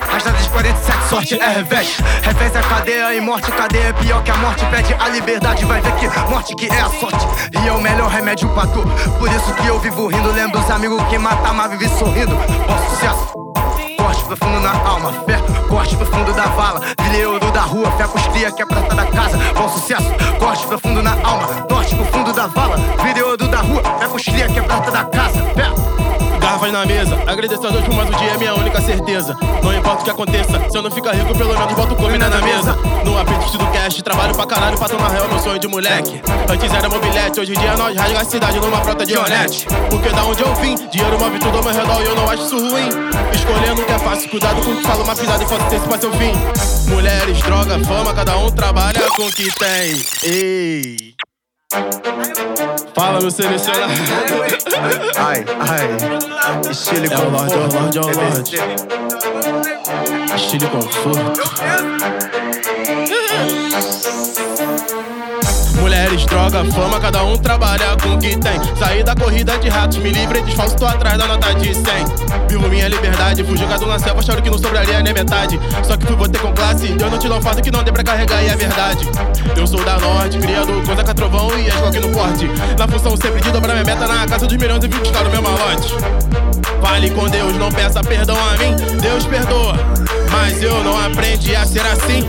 Rajada 0.00 0.38
de 0.38 0.48
47, 0.48 1.08
sorte 1.10 1.38
é 1.38 1.48
revés. 1.56 1.98
Revés 2.22 2.56
é 2.56 2.60
cadeia 2.62 3.14
e 3.14 3.20
morte, 3.20 3.52
cadeia 3.52 3.88
é 3.88 3.92
pior 3.92 4.22
que 4.22 4.30
a 4.30 4.36
morte. 4.38 4.64
Pede 4.64 4.94
a 4.94 5.08
liberdade, 5.10 5.62
vai 5.66 5.82
ver 5.82 5.92
que 5.96 6.08
morte 6.30 6.56
que 6.56 6.64
é 6.64 6.80
a 6.80 6.88
sorte. 6.88 7.28
E 7.62 7.68
é 7.68 7.72
o 7.72 7.82
melhor 7.82 8.08
remédio 8.08 8.48
pra 8.54 8.66
tu. 8.66 8.82
Por 9.18 9.28
isso 9.28 9.54
que 9.56 9.66
eu 9.66 9.78
vivo 9.78 10.06
rindo, 10.06 10.32
lembro 10.32 10.58
os 10.58 10.70
amigos 10.70 11.02
que 11.10 11.18
matam, 11.18 11.52
mas 11.52 11.70
vive 11.72 11.86
sorrindo. 11.98 12.34
Bom 12.34 12.88
sucesso. 12.88 13.39
Na 14.70 14.88
alma, 14.88 15.12
fé, 15.26 15.36
corte 15.68 15.96
profundo 15.96 16.32
da 16.32 16.44
vala. 16.44 16.80
Vileiro 17.02 17.40
da 17.50 17.62
rua, 17.62 17.90
fé 17.92 18.06
pros 18.06 18.24
cria 18.28 18.52
que 18.52 18.62
é 18.62 18.66
prata 18.66 18.94
da 18.94 19.04
casa. 19.04 19.36
Bom 19.56 19.68
sucesso, 19.68 20.08
corte 20.38 20.64
profundo 20.64 21.02
na 21.02 21.10
alma, 21.26 21.62
corte 21.68 21.96
profundo 21.96 22.32
da 22.32 22.46
vala. 22.46 22.76
Vileiro 23.02 23.36
da 23.36 23.58
rua, 23.58 23.82
fé 23.98 24.06
pros 24.06 24.22
cria 24.22 24.46
que 24.46 24.59
é 24.59 24.59
Garrafas 26.60 26.72
na 26.72 26.84
mesa, 26.84 27.18
agradeço 27.26 27.66
a 27.66 27.70
Deus 27.70 27.84
por 27.84 27.94
mais 27.94 28.08
um 28.10 28.12
dia, 28.12 28.32
é 28.32 28.36
minha 28.36 28.54
única 28.54 28.80
certeza. 28.82 29.36
Não 29.62 29.74
importa 29.74 30.02
o 30.02 30.04
que 30.04 30.10
aconteça, 30.10 30.68
se 30.68 30.76
eu 30.76 30.82
não 30.82 30.90
ficar 30.90 31.12
rico, 31.12 31.34
pelo 31.34 31.54
menos 31.54 31.72
boto 31.72 31.96
comida 31.96 32.28
na 32.28 32.40
mesa. 32.42 32.76
No 33.04 33.18
apetite 33.18 33.56
do 33.56 33.66
cash, 33.68 34.02
trabalho 34.02 34.34
pra 34.34 34.46
caralho, 34.46 34.76
pra 34.76 34.88
tomar 34.88 35.08
real, 35.08 35.26
meu 35.28 35.38
sonho 35.38 35.58
de 35.58 35.66
moleque. 35.66 36.20
Antes 36.50 36.72
era 36.72 36.88
mobilete, 36.88 37.40
hoje 37.40 37.52
em 37.52 37.58
dia 37.58 37.76
nós 37.76 37.96
rasga 37.96 38.20
a 38.20 38.24
cidade 38.24 38.60
numa 38.60 38.80
frota 38.82 39.06
de 39.06 39.16
honete. 39.16 39.66
Porque 39.88 40.10
da 40.10 40.24
onde 40.24 40.42
eu 40.42 40.54
vim, 40.56 40.74
dinheiro 40.90 41.18
move 41.18 41.38
tudo 41.38 41.56
ao 41.56 41.64
meu 41.64 41.72
redor 41.72 42.02
e 42.02 42.04
eu 42.04 42.14
não 42.14 42.28
acho 42.28 42.44
isso 42.44 42.58
ruim. 42.58 42.88
Escolhendo 43.34 43.80
o 43.80 43.84
que 43.84 43.92
é 43.92 43.98
fácil, 43.98 44.28
cuidado 44.28 44.62
com 44.62 44.70
o 44.70 44.76
que 44.76 44.82
fala, 44.82 45.02
uma 45.02 45.16
pisada 45.16 45.42
e 45.42 45.46
faço 45.46 45.70
ter 45.70 45.80
pra 45.80 45.98
seu 45.98 46.12
fim. 46.12 46.32
Mulheres, 46.90 47.40
droga, 47.40 47.78
fama, 47.84 48.12
cada 48.12 48.36
um 48.36 48.50
trabalha 48.50 49.08
com 49.16 49.22
o 49.22 49.32
que 49.32 49.48
tem. 49.58 50.04
Ei. 50.24 51.19
Fala, 52.94 53.20
meu 53.20 53.30
selecionado. 53.30 53.92
Ai, 55.16 55.44
ai. 55.68 56.70
Estilo 56.70 57.06
e 57.06 57.12
É 57.12 57.16
o 57.16 57.30
Lorde, 57.30 57.54
é 57.54 57.56
o 57.56 57.60
conforto. 57.62 57.80
Lorde, 57.80 57.98
é 57.98 58.00
o 58.00 58.04
Lorde. 58.04 58.56
Estilo 60.34 60.64
e 60.64 60.68
conforto. 60.68 61.40
Mulheres, 66.00 66.24
droga, 66.24 66.64
fama, 66.72 66.98
cada 66.98 67.22
um 67.24 67.36
trabalha 67.36 67.94
com 68.02 68.14
o 68.14 68.18
que 68.18 68.34
tem. 68.34 68.58
Saí 68.78 69.02
da 69.02 69.14
corrida 69.14 69.58
de 69.58 69.68
ratos, 69.68 69.98
me 69.98 70.08
livre 70.08 70.40
de 70.40 70.56
falso, 70.56 70.74
tô 70.74 70.86
atrás 70.86 71.18
da 71.18 71.26
nota 71.26 71.54
de 71.56 71.74
100. 71.74 71.84
Vivo 72.48 72.70
minha 72.70 72.88
liberdade, 72.88 73.44
fui 73.44 73.54
jogado 73.54 73.84
na 73.84 73.98
selva, 73.98 74.20
achando 74.20 74.40
que 74.40 74.48
não 74.48 74.56
sobraria 74.56 75.02
nem 75.02 75.12
metade. 75.12 75.60
Só 75.82 75.98
que 75.98 76.06
fui 76.06 76.16
botei 76.16 76.40
com 76.40 76.54
classe, 76.54 76.86
Deus 76.86 77.10
não 77.10 77.18
te 77.18 77.28
dá 77.28 77.36
um 77.36 77.42
fato 77.42 77.60
que 77.60 77.70
não 77.70 77.82
dê 77.82 77.92
pra 77.92 78.02
carregar, 78.02 78.42
e 78.42 78.48
é 78.48 78.56
verdade. 78.56 79.06
Eu 79.54 79.66
sou 79.66 79.84
da 79.84 79.98
norte, 79.98 80.38
criado 80.38 80.72
coisa 80.86 81.04
com 81.04 81.12
trovão 81.12 81.50
e 81.58 81.68
as 81.70 81.94
no 81.94 82.08
porte. 82.08 82.48
Na 82.78 82.88
função 82.88 83.14
sempre 83.18 83.42
de 83.42 83.50
dobrar 83.50 83.74
minha 83.74 83.84
meta 83.84 84.08
na 84.08 84.26
casa 84.26 84.46
dos 84.46 84.56
milhões 84.56 84.82
e 84.82 84.88
vim 84.88 84.98
buscar 85.00 85.26
o 85.26 85.30
meu 85.30 85.42
malote. 85.42 85.94
Fale 86.80 87.10
com 87.10 87.28
Deus, 87.28 87.54
não 87.58 87.70
peça 87.70 88.02
perdão 88.02 88.38
a 88.38 88.56
mim, 88.56 88.74
Deus 89.02 89.26
perdoa. 89.26 89.74
Mas 90.30 90.62
eu 90.62 90.82
não 90.82 90.98
aprendi 90.98 91.54
a 91.54 91.66
ser 91.66 91.84
assim. 91.84 92.26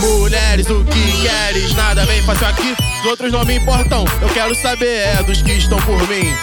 Mulheres, 0.00 0.68
o 0.68 0.82
que 0.82 1.22
queres? 1.22 1.76
Nada 1.76 2.04
bem 2.06 2.20
fácil 2.22 2.48
aqui. 2.48 2.93
Os 3.04 3.10
outros 3.10 3.30
não 3.30 3.44
me 3.44 3.56
importam. 3.56 4.02
Eu 4.22 4.30
quero 4.30 4.54
saber 4.54 5.00
é 5.00 5.22
dos 5.24 5.42
que 5.42 5.52
estão 5.52 5.78
por 5.82 6.08
mim. 6.08 6.34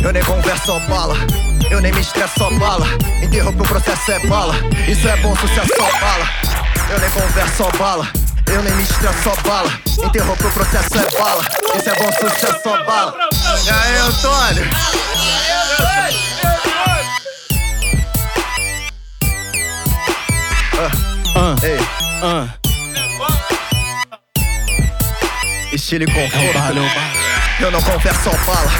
Eu 0.00 0.10
nem 0.10 0.24
converso, 0.24 0.64
só 0.64 0.80
bala. 0.80 1.14
Eu 1.70 1.82
nem 1.82 1.92
me 1.92 2.00
estresso, 2.00 2.32
só 2.38 2.50
bala. 2.52 2.86
Interrompe 3.22 3.60
o 3.60 3.64
processo, 3.64 4.10
é 4.10 4.18
bala. 4.20 4.54
Isso 4.88 5.06
é 5.06 5.14
bom 5.18 5.36
sucesso, 5.36 5.68
só 5.76 6.00
bala. 6.00 6.26
Eu 6.88 6.98
nem 6.98 7.10
converso, 7.10 7.56
só 7.58 7.70
bala. 7.72 8.08
Eu 8.46 8.62
nem 8.62 8.72
me 8.72 8.82
estresso, 8.84 9.22
só 9.22 9.36
bala. 9.46 9.70
Interrompe 10.02 10.46
o 10.46 10.50
processo, 10.50 10.96
é 10.96 11.18
bala. 11.20 11.42
Isso 11.76 11.90
é 11.90 11.94
bom 11.94 12.10
sucesso, 12.12 12.60
só 12.62 12.84
bala. 12.84 13.14
E 13.62 13.68
aí, 13.68 13.96
Antônio? 13.98 14.70
Ah, 21.34 21.54
Ei, 21.62 21.78
ah. 22.22 22.65
Estilo 25.76 26.04
e 26.04 26.06
conforto. 26.06 26.58
Eu 27.60 27.70
não 27.70 27.80
converso, 27.82 28.24
só 28.24 28.30
bala. 28.30 28.70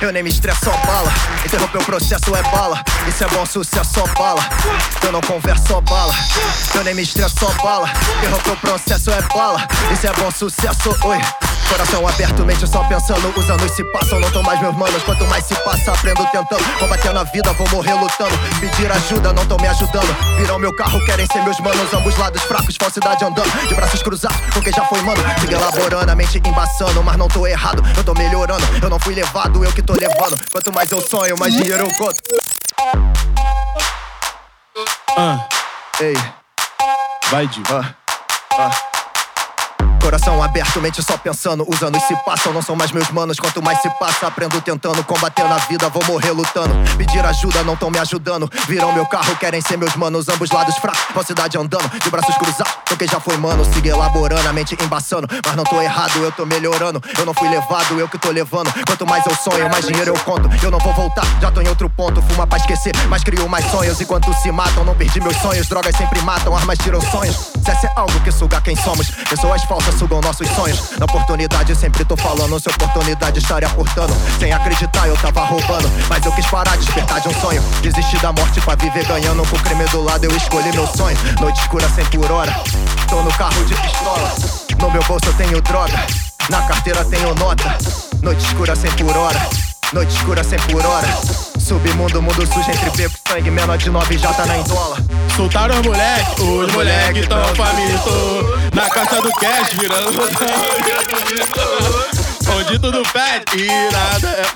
Eu 0.00 0.12
nem 0.12 0.22
me 0.22 0.28
estresso, 0.28 0.64
só 0.64 0.72
bala. 0.86 1.12
Interromper 1.44 1.78
o 1.78 1.84
processo 1.84 2.34
é 2.34 2.42
bala. 2.42 2.82
Isso 3.06 3.24
é 3.24 3.28
bom 3.28 3.46
sucesso, 3.46 3.90
só 3.94 4.06
bala. 4.14 4.42
Eu 5.02 5.12
não 5.12 5.20
converso, 5.20 5.64
só 5.68 5.80
bala. 5.80 6.14
Eu 6.74 6.84
nem 6.84 6.94
me 6.94 7.02
estresso, 7.02 7.34
só 7.38 7.50
bala. 7.62 7.90
Interromper 8.18 8.52
o 8.52 8.56
processo 8.56 9.10
é 9.10 9.22
bala. 9.22 9.66
Isso 9.92 10.06
é 10.06 10.12
bom 10.14 10.30
sucesso, 10.30 10.96
oi. 11.04 11.18
Coração 11.68 12.06
aberto, 12.06 12.44
mente 12.44 12.66
só 12.66 12.84
pensando. 12.84 13.28
Os 13.36 13.50
anos 13.50 13.72
se 13.72 13.84
passam, 13.92 14.20
não 14.20 14.30
tô 14.30 14.42
mais 14.42 14.60
meus 14.60 14.74
manos. 14.76 15.02
Quanto 15.02 15.24
mais 15.26 15.44
se 15.44 15.54
passa, 15.56 15.92
aprendo 15.92 16.24
tentando. 16.26 16.64
Combatendo 16.78 17.18
a 17.18 17.24
vida, 17.24 17.52
vou 17.54 17.68
morrer 17.70 17.94
lutando. 17.94 18.36
Pedir 18.60 18.90
ajuda, 18.90 19.32
não 19.32 19.44
tão 19.46 19.58
me 19.58 19.66
ajudando. 19.68 20.16
Viram 20.38 20.58
meu 20.58 20.74
carro, 20.74 21.04
querem 21.04 21.26
ser 21.26 21.42
meus 21.42 21.58
manos. 21.60 21.92
Ambos 21.92 22.16
lados 22.16 22.42
fracos, 22.44 22.76
falsidade 22.80 23.24
andando. 23.24 23.50
De 23.68 23.74
braços 23.74 24.02
cruzados, 24.02 24.38
com 24.54 24.60
quem 24.62 24.72
já 24.72 24.84
foi 24.84 25.00
mano. 25.02 25.22
Siga 25.40 25.56
elaborando, 25.56 26.10
a 26.10 26.14
mente 26.14 26.40
embaçando. 26.44 27.02
Mas 27.02 27.16
não 27.16 27.28
tô 27.28 27.46
errado, 27.46 27.82
eu 27.96 28.04
tô 28.04 28.14
melhorando. 28.14 28.64
Eu 28.80 28.88
não 28.88 28.98
fui 28.98 29.14
levado, 29.14 29.64
eu 29.64 29.72
que 29.72 29.82
tô 29.82 29.92
levando. 29.94 30.38
Quanto 30.50 30.72
mais 30.72 30.90
eu 30.90 31.00
sonho, 31.00 31.36
mais 31.38 31.52
dinheiro 31.52 31.84
eu 31.84 31.94
conto. 31.94 32.20
Ah, 35.16 35.46
Ei, 36.00 36.14
vai, 37.30 37.46
Dio. 37.46 37.62
ah, 37.70 37.94
ah. 38.58 38.95
Coração 40.06 40.40
aberto, 40.40 40.80
mente 40.80 41.02
só 41.02 41.18
pensando. 41.18 41.66
Os 41.68 41.82
anos 41.82 42.00
se 42.04 42.14
passam, 42.24 42.52
não 42.52 42.62
são 42.62 42.76
mais 42.76 42.92
meus 42.92 43.10
manos. 43.10 43.40
Quanto 43.40 43.60
mais 43.60 43.82
se 43.82 43.90
passa, 43.98 44.28
aprendo 44.28 44.60
tentando. 44.60 45.02
Combater 45.02 45.42
na 45.48 45.56
vida, 45.56 45.88
vou 45.88 46.04
morrer 46.04 46.30
lutando. 46.30 46.72
Pedir 46.96 47.26
ajuda, 47.26 47.64
não 47.64 47.74
tão 47.74 47.90
me 47.90 47.98
ajudando. 47.98 48.48
Viram 48.68 48.92
meu 48.92 49.04
carro, 49.04 49.34
querem 49.34 49.60
ser 49.60 49.76
meus 49.76 49.96
manos. 49.96 50.28
Ambos 50.28 50.48
lados 50.52 50.76
fracos, 50.76 51.02
falsidade 51.12 51.58
andando. 51.58 51.90
De 51.98 52.08
braços 52.08 52.36
cruzados, 52.36 52.72
com 52.88 52.96
quem 52.96 53.08
já 53.08 53.18
foi 53.18 53.36
mano. 53.36 53.64
Siga 53.64 53.90
elaborando, 53.90 54.48
a 54.48 54.52
mente 54.52 54.78
embaçando. 54.80 55.26
Mas 55.44 55.56
não 55.56 55.64
tô 55.64 55.82
errado, 55.82 56.22
eu 56.22 56.30
tô 56.30 56.46
melhorando. 56.46 57.02
Eu 57.18 57.26
não 57.26 57.34
fui 57.34 57.48
levado, 57.48 57.98
eu 57.98 58.08
que 58.08 58.16
tô 58.16 58.30
levando. 58.30 58.72
Quanto 58.86 59.04
mais 59.04 59.26
eu 59.26 59.34
sonho, 59.34 59.68
mais 59.68 59.84
dinheiro 59.84 60.14
eu 60.14 60.18
conto. 60.20 60.48
Eu 60.62 60.70
não 60.70 60.78
vou 60.78 60.94
voltar, 60.94 61.26
já 61.40 61.50
tô 61.50 61.60
em 61.60 61.68
outro 61.68 61.90
ponto. 61.90 62.22
Fuma 62.22 62.46
pra 62.46 62.58
esquecer, 62.58 62.92
mas 63.08 63.24
crio 63.24 63.48
mais 63.48 63.68
sonhos. 63.72 64.00
Enquanto 64.00 64.32
se 64.34 64.52
matam, 64.52 64.84
não 64.84 64.94
perdi 64.94 65.20
meus 65.20 65.36
sonhos. 65.38 65.66
Drogas 65.66 65.96
sempre 65.96 66.20
matam, 66.20 66.56
armas 66.56 66.78
tiram 66.78 67.00
sonhos. 67.00 67.34
Sucesso 67.34 67.86
é 67.86 67.92
algo 67.96 68.20
que 68.20 68.30
suga 68.30 68.60
quem 68.60 68.76
somos. 68.76 69.10
Pessoas 69.28 69.64
falsas 69.64 69.95
sugam 69.96 70.20
nossos 70.20 70.48
sonhos. 70.50 70.90
Na 70.98 71.04
oportunidade, 71.04 71.74
sempre 71.74 72.04
tô 72.04 72.16
falando. 72.16 72.60
Se 72.60 72.68
oportunidade 72.68 73.38
estaria 73.38 73.68
aportando. 73.68 74.14
Sem 74.38 74.52
acreditar, 74.52 75.08
eu 75.08 75.16
tava 75.16 75.44
roubando. 75.44 75.90
Mas 76.08 76.24
eu 76.24 76.32
quis 76.32 76.46
parar, 76.46 76.76
despertar 76.76 77.20
de 77.20 77.28
um 77.28 77.40
sonho. 77.40 77.62
Desistir 77.82 78.20
da 78.20 78.32
morte 78.32 78.60
pra 78.60 78.74
viver 78.74 79.06
ganhando. 79.06 79.46
Com 79.48 79.56
o 79.56 79.60
crime 79.60 79.84
do 79.86 80.02
lado, 80.02 80.24
eu 80.24 80.36
escolhi 80.36 80.70
meu 80.72 80.86
sonho. 80.86 81.16
Noite 81.40 81.60
escura 81.60 81.88
100 81.88 82.04
por 82.06 82.30
hora. 82.30 82.54
Tô 83.08 83.22
no 83.22 83.32
carro 83.34 83.64
de 83.64 83.74
pistola. 83.74 84.32
No 84.80 84.90
meu 84.90 85.02
bolso 85.04 85.26
eu 85.26 85.32
tenho 85.34 85.60
droga. 85.62 86.06
Na 86.50 86.62
carteira 86.62 87.04
tenho 87.04 87.34
nota. 87.34 87.76
Noite 88.22 88.44
escura 88.44 88.76
100 88.76 88.90
por 88.92 89.16
hora. 89.16 89.48
Noite 89.92 90.14
escura 90.14 90.44
100 90.44 90.58
por 90.60 90.84
hora. 90.84 91.45
Submundo, 91.66 92.22
mundo 92.22 92.46
sujo 92.46 92.70
entre 92.70 92.90
beco 92.90 93.16
e 93.16 93.18
sangue. 93.28 93.50
Menor 93.50 93.76
de 93.76 93.90
9 93.90 94.18
já 94.18 94.32
tá 94.32 94.46
na 94.46 94.56
endola. 94.56 94.98
Soltaram 95.34 95.80
os 95.80 95.84
moleque, 95.84 96.40
os 96.40 96.72
moleque 96.72 97.26
tão 97.26 97.42
faminto. 97.56 98.70
Na 98.72 98.88
caça 98.88 99.20
do 99.20 99.32
cash, 99.32 99.70
virando. 99.72 100.22
Onde 102.56 102.78
tudo 102.78 103.02
pede 103.12 103.64
e 103.64 103.90
nada 103.90 104.28
é. 104.28 104.46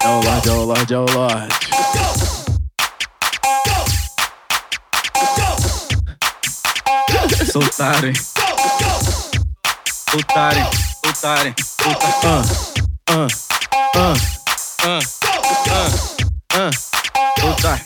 É 0.00 0.08
o 0.08 0.22
Lorde, 0.22 0.48
é 0.48 0.52
o 0.52 0.64
Lorde, 0.64 0.94
é 0.94 0.98
o 0.98 1.04
Lorde. 1.12 1.54
Soltarem. 7.52 8.14
Soltarem. 10.10 10.91
Soltarem. 11.22 11.54
Ah, 12.26 12.42
ah. 16.50 16.70
Soltar. 17.40 17.80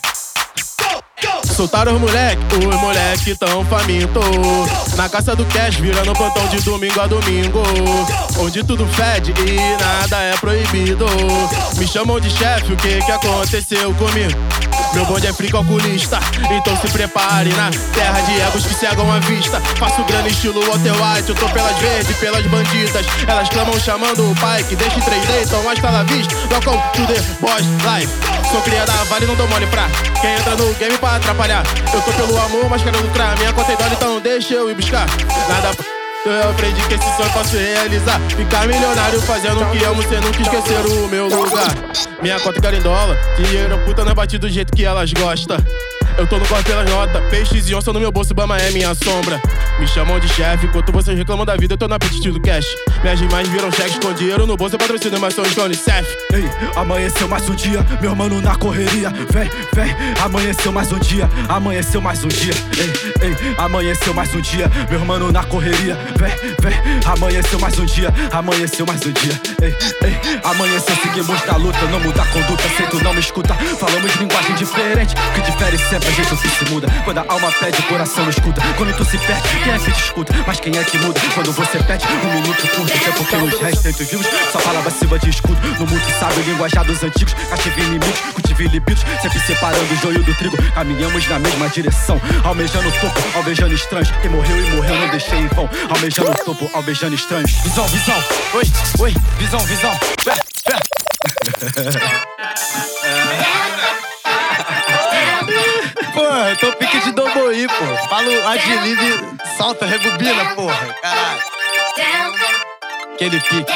Soltaram 1.54 1.94
os 1.96 2.00
moleque, 2.00 2.42
os 2.54 2.80
moleque 2.80 3.36
tão 3.36 3.62
faminto 3.66 4.20
Na 4.96 5.06
caça 5.10 5.36
do 5.36 5.44
cash, 5.44 5.76
virando 5.76 6.14
plantão 6.14 6.46
de 6.48 6.62
domingo 6.62 6.98
a 6.98 7.06
domingo 7.06 7.62
Onde 8.40 8.64
tudo 8.64 8.86
fede 8.86 9.34
e 9.46 9.82
nada 9.82 10.16
é 10.16 10.34
proibido 10.38 11.04
Me 11.76 11.86
chamam 11.86 12.18
de 12.18 12.30
chefe, 12.30 12.72
o 12.72 12.76
que 12.78 13.02
que 13.02 13.12
aconteceu 13.12 13.92
comigo? 13.96 14.65
Meu 14.96 15.04
bonde 15.04 15.26
é 15.26 15.32
frio 15.32 15.50
calculista, 15.50 16.18
então 16.50 16.74
se 16.78 16.88
prepare 16.88 17.50
Na 17.50 17.70
terra 17.92 18.18
de 18.22 18.40
egos 18.40 18.64
que 18.64 18.72
cegam 18.72 19.12
a 19.12 19.18
vista. 19.18 19.60
Faço 19.78 20.02
grana 20.04 20.26
estilo 20.26 20.62
Walter 20.62 20.92
White, 20.92 21.28
eu 21.28 21.34
tô 21.34 21.46
pelas 21.50 21.76
verdes, 21.76 22.16
pelas 22.16 22.46
bandidas. 22.46 23.04
Elas 23.28 23.46
clamam 23.50 23.78
chamando 23.78 24.30
o 24.30 24.34
pai 24.36 24.64
que 24.64 24.74
deixa 24.74 24.98
em 24.98 25.02
3D, 25.02 25.42
então 25.44 25.62
mais 25.64 25.78
tá 25.80 25.92
na 25.92 26.02
vista. 26.04 26.34
Welcome 26.50 26.82
to 26.94 27.06
the 27.12 27.20
boss 27.42 27.60
life. 27.84 28.10
Sou 28.50 28.62
cria 28.62 28.86
da 28.86 28.94
Vale, 29.04 29.26
não 29.26 29.34
dou 29.34 29.46
mole 29.48 29.66
pra 29.66 29.86
Quem 30.18 30.32
entra 30.32 30.56
no 30.56 30.72
game 30.74 30.96
pra 30.96 31.16
atrapalhar. 31.16 31.62
Eu 31.92 32.00
tô 32.00 32.12
pelo 32.12 32.38
amor, 32.38 32.70
mas 32.70 32.82
quero 32.82 32.98
lucrar. 33.02 33.36
Minha 33.36 33.52
conta 33.52 33.72
é 33.72 33.76
dólar, 33.76 33.92
então 33.92 34.18
deixa 34.18 34.54
eu 34.54 34.70
ir 34.70 34.74
buscar. 34.74 35.06
Nada 35.46 35.95
Eu 36.26 36.50
aprendi 36.50 36.82
que 36.88 36.94
esse 36.94 37.16
sonho 37.16 37.32
posso 37.32 37.56
realizar. 37.56 38.20
Ficar 38.30 38.66
milionário 38.66 39.22
fazendo 39.22 39.62
o 39.62 39.70
que 39.70 39.84
amo, 39.84 40.02
sem 40.02 40.20
nunca 40.20 40.42
esquecer 40.42 40.84
o 40.84 41.08
meu 41.08 41.28
lugar. 41.28 41.72
Minha 42.20 42.40
conta 42.40 42.74
em 42.74 42.82
dólar, 42.82 43.16
dinheiro 43.36 43.78
puta 43.84 44.04
não 44.04 44.10
é 44.10 44.14
batido 44.14 44.48
do 44.48 44.52
jeito 44.52 44.74
que 44.74 44.84
elas 44.84 45.12
gostam. 45.12 45.56
Eu 46.18 46.26
tô 46.26 46.38
no 46.38 46.46
corte 46.46 46.64
pelas 46.64 46.88
notas, 46.88 47.22
peixes 47.28 47.68
e 47.68 47.74
onça 47.74 47.92
no 47.92 48.00
meu 48.00 48.10
bolso, 48.10 48.32
Bama 48.32 48.56
é 48.56 48.70
minha 48.70 48.94
sombra. 48.94 49.38
Me 49.78 49.86
chamam 49.86 50.18
de 50.18 50.26
chefe, 50.28 50.64
enquanto 50.64 50.90
vocês 50.90 51.16
reclamam 51.16 51.44
da 51.44 51.54
vida, 51.56 51.74
eu 51.74 51.78
tô 51.78 51.86
na 51.86 51.96
apetite 51.96 52.30
do 52.30 52.40
cash. 52.40 52.66
Minhas 53.02 53.20
rimas 53.20 53.46
viram 53.48 53.70
cheques 53.70 53.98
com 53.98 54.14
dinheiro 54.14 54.46
no 54.46 54.56
bolso, 54.56 54.78
patrocínio, 54.78 55.20
mas 55.20 55.34
são 55.34 55.44
de 55.44 55.60
Unicef. 55.60 56.08
Ei, 56.32 56.44
amanheceu 56.74 57.28
mais 57.28 57.46
um 57.50 57.54
dia, 57.54 57.84
meu 58.00 58.16
mano 58.16 58.40
na 58.40 58.56
correria. 58.56 59.10
Vem, 59.30 59.50
vem, 59.74 59.94
amanheceu 60.24 60.72
mais 60.72 60.90
um 60.90 60.98
dia, 60.98 61.28
amanheceu 61.50 62.00
mais 62.00 62.24
um 62.24 62.28
dia. 62.28 62.54
Ei, 62.78 63.28
ei, 63.28 63.54
amanheceu 63.58 64.14
mais 64.14 64.34
um 64.34 64.40
dia, 64.40 64.70
meu 64.90 65.04
mano 65.04 65.30
na 65.30 65.44
correria. 65.44 65.98
Vem, 66.16 66.54
vem, 66.62 67.02
amanheceu 67.04 67.60
mais 67.60 67.78
um 67.78 67.84
dia, 67.84 68.08
amanheceu 68.32 68.86
mais 68.86 69.04
um 69.04 69.12
dia. 69.12 69.38
Ei, 69.60 69.76
ei, 70.02 70.40
amanheceu, 70.42 70.96
seguimos 70.96 71.44
na 71.44 71.56
luta, 71.56 71.84
não 71.90 72.00
muda 72.00 72.22
a 72.22 72.26
conduta, 72.26 72.62
sei 72.74 72.86
tu 72.86 73.04
não 73.04 73.12
me 73.12 73.20
escuta. 73.20 73.54
Falamos 73.78 74.14
linguagem 74.16 74.54
diferente, 74.54 75.14
que 75.34 75.42
difere 75.42 75.76
sempre 75.76 76.05
a 76.06 76.10
jeito 76.10 76.36
que 76.36 76.48
se 76.48 76.64
muda. 76.70 76.88
Quando 77.04 77.18
a 77.18 77.24
alma 77.28 77.50
pede, 77.52 77.80
o 77.80 77.82
coração 77.84 78.24
não 78.24 78.30
escuta. 78.30 78.60
Quando 78.76 78.96
tu 78.96 79.04
se 79.04 79.18
perde, 79.18 79.48
quem 79.62 79.72
é 79.72 79.78
que 79.78 79.92
te 79.92 80.00
escuta? 80.00 80.32
Mas 80.46 80.60
quem 80.60 80.76
é 80.76 80.84
que 80.84 80.98
muda? 80.98 81.20
Quando 81.34 81.52
você 81.52 81.78
pede, 81.82 82.06
um 82.06 82.34
minuto 82.34 82.68
curto, 82.68 82.98
tempo 82.98 83.24
que 83.24 83.36
nos 83.36 83.60
resta 83.60 83.92
vivos. 83.92 84.26
Só 84.52 84.58
palavra 84.60 84.90
passiva 84.90 85.18
de 85.18 85.30
escudo. 85.30 85.60
No 85.78 85.86
mundo 85.86 86.02
sabe, 86.18 86.40
linguajar 86.42 86.84
dos 86.84 87.02
antigos. 87.02 87.34
Cative 87.34 87.82
inimigos, 87.82 88.20
cultive 88.32 88.68
libidos. 88.68 89.04
Sempre 89.20 89.40
separando 89.40 89.92
o 89.92 89.96
joio 89.96 90.22
do 90.22 90.34
trigo. 90.34 90.56
Caminhamos 90.72 91.26
na 91.28 91.38
mesma 91.38 91.68
direção. 91.68 92.20
Almejando 92.44 92.88
o 92.88 92.92
topo, 92.92 93.20
alvejando 93.34 93.74
estranhos. 93.74 94.10
Quem 94.22 94.30
morreu 94.30 94.56
e 94.64 94.70
morreu, 94.70 94.96
não 94.96 95.08
deixei 95.08 95.38
em 95.38 95.48
vão. 95.48 95.68
Almejando 95.88 96.30
o 96.30 96.34
topo, 96.44 96.70
alvejando 96.74 97.14
estranhos. 97.14 97.50
Visão, 97.62 97.86
visão. 97.88 98.24
Oi, 98.54 98.64
oi, 99.00 99.14
visão, 99.38 99.60
visão. 99.60 99.98
Pé, 100.24 100.34
pé. 100.64 100.76
Eu 106.56 106.70
tô 106.70 106.76
pique 106.78 106.98
de 107.00 107.12
Domoí, 107.12 107.66
pô. 107.66 108.08
Falo 108.08 108.48
adlib, 108.48 108.98
solta, 109.58 109.84
rebobina, 109.84 110.54
porra. 110.54 110.96
Caralho. 111.02 111.40
Aquele 113.14 113.40
pique. 113.40 113.72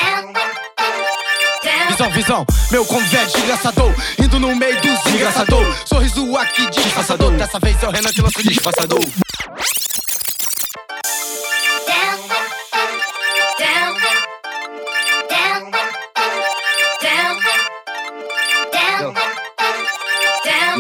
Visão, 1.88 2.10
visão, 2.10 2.46
meu 2.70 2.86
convite 2.86 3.32
desgraçador 3.34 3.92
Indo 4.18 4.40
no 4.40 4.56
meio 4.56 4.80
dos 4.80 5.06
engraçador 5.12 5.76
Sorriso 5.84 6.36
aqui 6.38 6.70
disfarçador 6.70 7.32
Dessa 7.32 7.58
vez 7.58 7.82
é 7.82 7.86
o 7.86 7.90
Renan 7.90 8.10
que 8.10 8.22
lança 8.22 8.40
o 8.40 8.42
disfarçador 8.42 9.00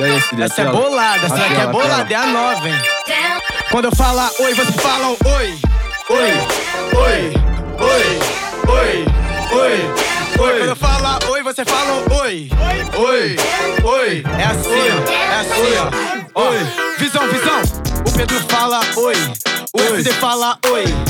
E 0.00 0.02
aí, 0.02 0.42
Essa 0.42 0.62
é 0.62 0.64
bolada, 0.64 1.26
essa 1.26 1.36
daqui 1.36 1.60
é 1.60 1.66
bolada, 1.66 2.10
é 2.10 2.16
a 2.16 2.26
nova, 2.26 2.66
hein 2.66 2.74
Quando 3.70 3.84
eu 3.84 3.94
falar 3.94 4.30
oi, 4.40 4.54
vocês 4.54 4.76
falam 4.76 5.10
oi 5.10 5.58
Oi, 6.08 6.32
oi, 6.96 7.34
oi, 7.78 8.18
oi, 8.66 9.04
oi 9.58 10.10
Oi. 10.40 10.58
Quando 10.58 10.68
eu 10.70 10.76
falar 10.76 11.18
oi, 11.28 11.42
você 11.42 11.64
fala 11.66 12.02
oi. 12.22 12.48
Oi, 12.96 13.36
oi. 13.84 14.24
É 14.38 14.44
assim, 14.44 14.70
ó. 14.70 15.12
É 15.12 15.40
assim, 15.40 16.32
ó. 16.34 16.40
Oi. 16.48 16.58
Visão, 16.98 17.28
visão. 17.28 17.60
O 18.06 18.12
Pedro 18.16 18.40
fala 18.48 18.80
oi. 18.96 19.16
O 19.74 19.80
SD 19.80 20.12
fala 20.14 20.58
oi. 20.70 21.09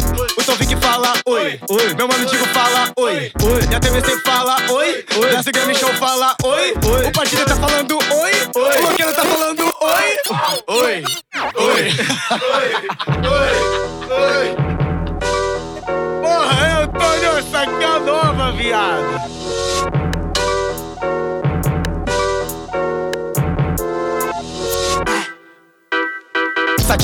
O 0.51 0.53
Tom 0.53 0.57
Vick 0.57 0.77
fala 0.77 1.13
oi. 1.27 1.61
Oi. 1.71 1.95
Meu 1.95 2.09
mano 2.09 2.27
Digo 2.27 2.45
fala 2.47 2.93
oi. 2.97 3.31
Oi. 3.41 3.61
E 3.71 3.75
a 3.75 3.79
TVC 3.79 4.21
fala 4.25 4.57
oi. 4.71 5.05
Oi. 5.17 5.33
E 5.33 5.37
a 5.37 5.43
Game 5.43 5.75
Show 5.77 5.95
fala 5.95 6.35
oi. 6.43 6.75
Oi. 6.85 7.07
O 7.07 7.13
Padilha 7.13 7.45
tá 7.47 7.55
falando 7.55 7.93
oi. 7.93 8.33
Oi. 8.57 8.79
O 8.79 8.83
Loqueiro 8.83 9.13
tá 9.13 9.25
falando 9.25 9.63
oi. 9.81 10.17
Oi. 10.67 11.05
Oi. 11.55 11.93
Oi. 14.11 14.57
Porra, 16.21 16.67
é 16.67 16.83
Antônio, 16.83 17.39
essa 17.39 17.61
aqui 17.61 17.85
é 17.85 17.99
nova, 18.01 18.53
viado. 18.53 20.00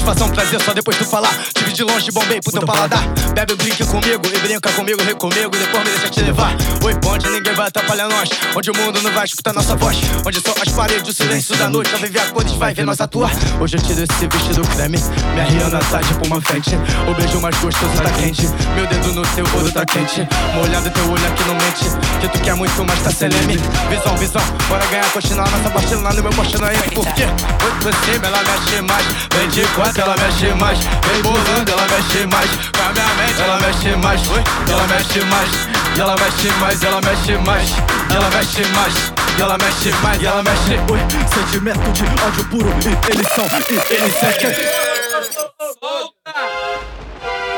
Satisfação 0.06 0.32
trazer 0.32 0.62
só 0.62 0.72
depois 0.72 0.96
tu 0.96 1.04
falar. 1.04 1.36
Tive 1.52 1.72
de 1.72 1.82
longe, 1.82 2.12
bombei 2.12 2.40
pro 2.40 2.52
teu 2.52 2.62
paladar. 2.62 3.02
Bebe 3.34 3.54
um 3.54 3.56
drink 3.56 3.84
comigo 3.86 4.22
e 4.24 4.38
brinca 4.38 4.70
comigo, 4.70 5.02
ri 5.02 5.14
comigo. 5.16 5.50
Depois 5.50 5.82
me 5.82 5.90
deixa 5.90 6.08
te 6.08 6.20
levar. 6.20 6.54
Oi, 6.84 6.94
ponte, 7.00 7.28
ninguém 7.28 7.52
vai 7.54 7.66
atrapalhar 7.66 8.08
nós. 8.08 8.28
Onde 8.54 8.70
o 8.70 8.76
mundo 8.76 9.02
não 9.02 9.10
vai 9.10 9.24
escutar 9.24 9.52
nossa 9.52 9.74
voz. 9.74 9.96
Onde 10.24 10.40
só 10.40 10.54
as 10.62 10.68
paredes, 10.68 11.12
o 11.12 11.12
silêncio 11.12 11.56
da 11.56 11.68
noite. 11.68 11.90
Vai 11.90 12.02
viver 12.02 12.20
a 12.20 12.26
cores, 12.26 12.52
vai 12.52 12.72
ver 12.72 12.86
nós 12.86 13.00
atuar. 13.00 13.32
Hoje 13.60 13.78
eu 13.78 13.82
tiro 13.82 14.04
esse 14.04 14.28
vestido 14.28 14.62
creme. 14.68 14.96
Minha 15.32 15.44
Rihanna 15.44 15.80
tá 15.80 15.98
tipo 15.98 16.24
uma 16.24 16.40
frente. 16.40 16.76
O 17.10 17.14
beijo 17.14 17.40
mais 17.40 17.58
gostoso 17.58 18.00
tá 18.00 18.10
quente. 18.10 18.46
Meu 18.76 18.86
dedo 18.86 19.12
no 19.12 19.22
teu 19.34 19.44
olho 19.58 19.72
tá 19.72 19.84
quente. 19.84 20.28
Molhado 20.54 20.88
teu 20.88 21.10
olho 21.10 21.26
aqui 21.26 21.44
não 21.48 21.54
mente. 21.56 21.84
Que 22.20 22.28
tu 22.28 22.44
quer 22.44 22.54
muito, 22.54 22.84
mas 22.84 23.02
tá 23.02 23.10
seleme. 23.10 23.56
Visão, 23.90 24.16
visão, 24.16 24.42
bora 24.68 24.86
ganhar, 24.86 25.10
continuar 25.10 25.50
nossa 25.50 25.68
partida 25.68 26.00
lá 26.00 26.12
no 26.12 26.22
meu 26.22 26.32
postino 26.32 26.64
aí. 26.64 26.76
Por 26.94 27.04
quê? 27.14 27.24
Oi, 27.24 27.72
por 27.82 27.92
cima, 28.04 28.26
ela 28.28 28.38
mexe 28.44 28.80
mais. 28.82 29.04
Vem 29.34 29.48
de 29.48 29.66
quatro, 29.74 29.95
ela 30.00 30.14
mexe 30.16 30.52
mais. 30.54 30.78
Vem 30.78 31.22
bolando, 31.22 31.72
ela 31.72 31.86
mexe 31.88 32.26
mais. 32.26 32.50
Com 32.50 32.82
a 32.82 32.92
minha 32.92 33.14
mente, 33.14 33.40
ela 33.40 33.58
mexe 33.60 33.96
mais. 33.96 34.28
Oi, 34.28 34.44
ela 34.70 34.86
mexe 34.86 35.20
mais. 35.24 35.50
E 35.96 36.00
ela 36.00 36.16
mexe 36.16 36.50
mais, 36.60 36.82
ela 36.82 37.00
mexe 37.00 37.36
mais. 37.38 37.70
Ela 38.10 38.30
mexe 38.30 38.64
mais. 38.74 39.12
E 39.38 39.42
ela 39.42 39.58
mexe 39.58 39.90
mais, 40.02 40.22
e 40.22 40.26
ela 40.26 40.42
mexe. 40.42 40.78
Oi, 40.90 41.00
sentimento 41.32 41.92
de 41.92 42.04
ódio 42.22 42.44
puro 42.50 42.70
e 42.84 43.12
eles 43.12 43.28
são, 43.28 43.44
e 43.44 43.94
eles 43.94 44.14
sentem. 44.14 44.54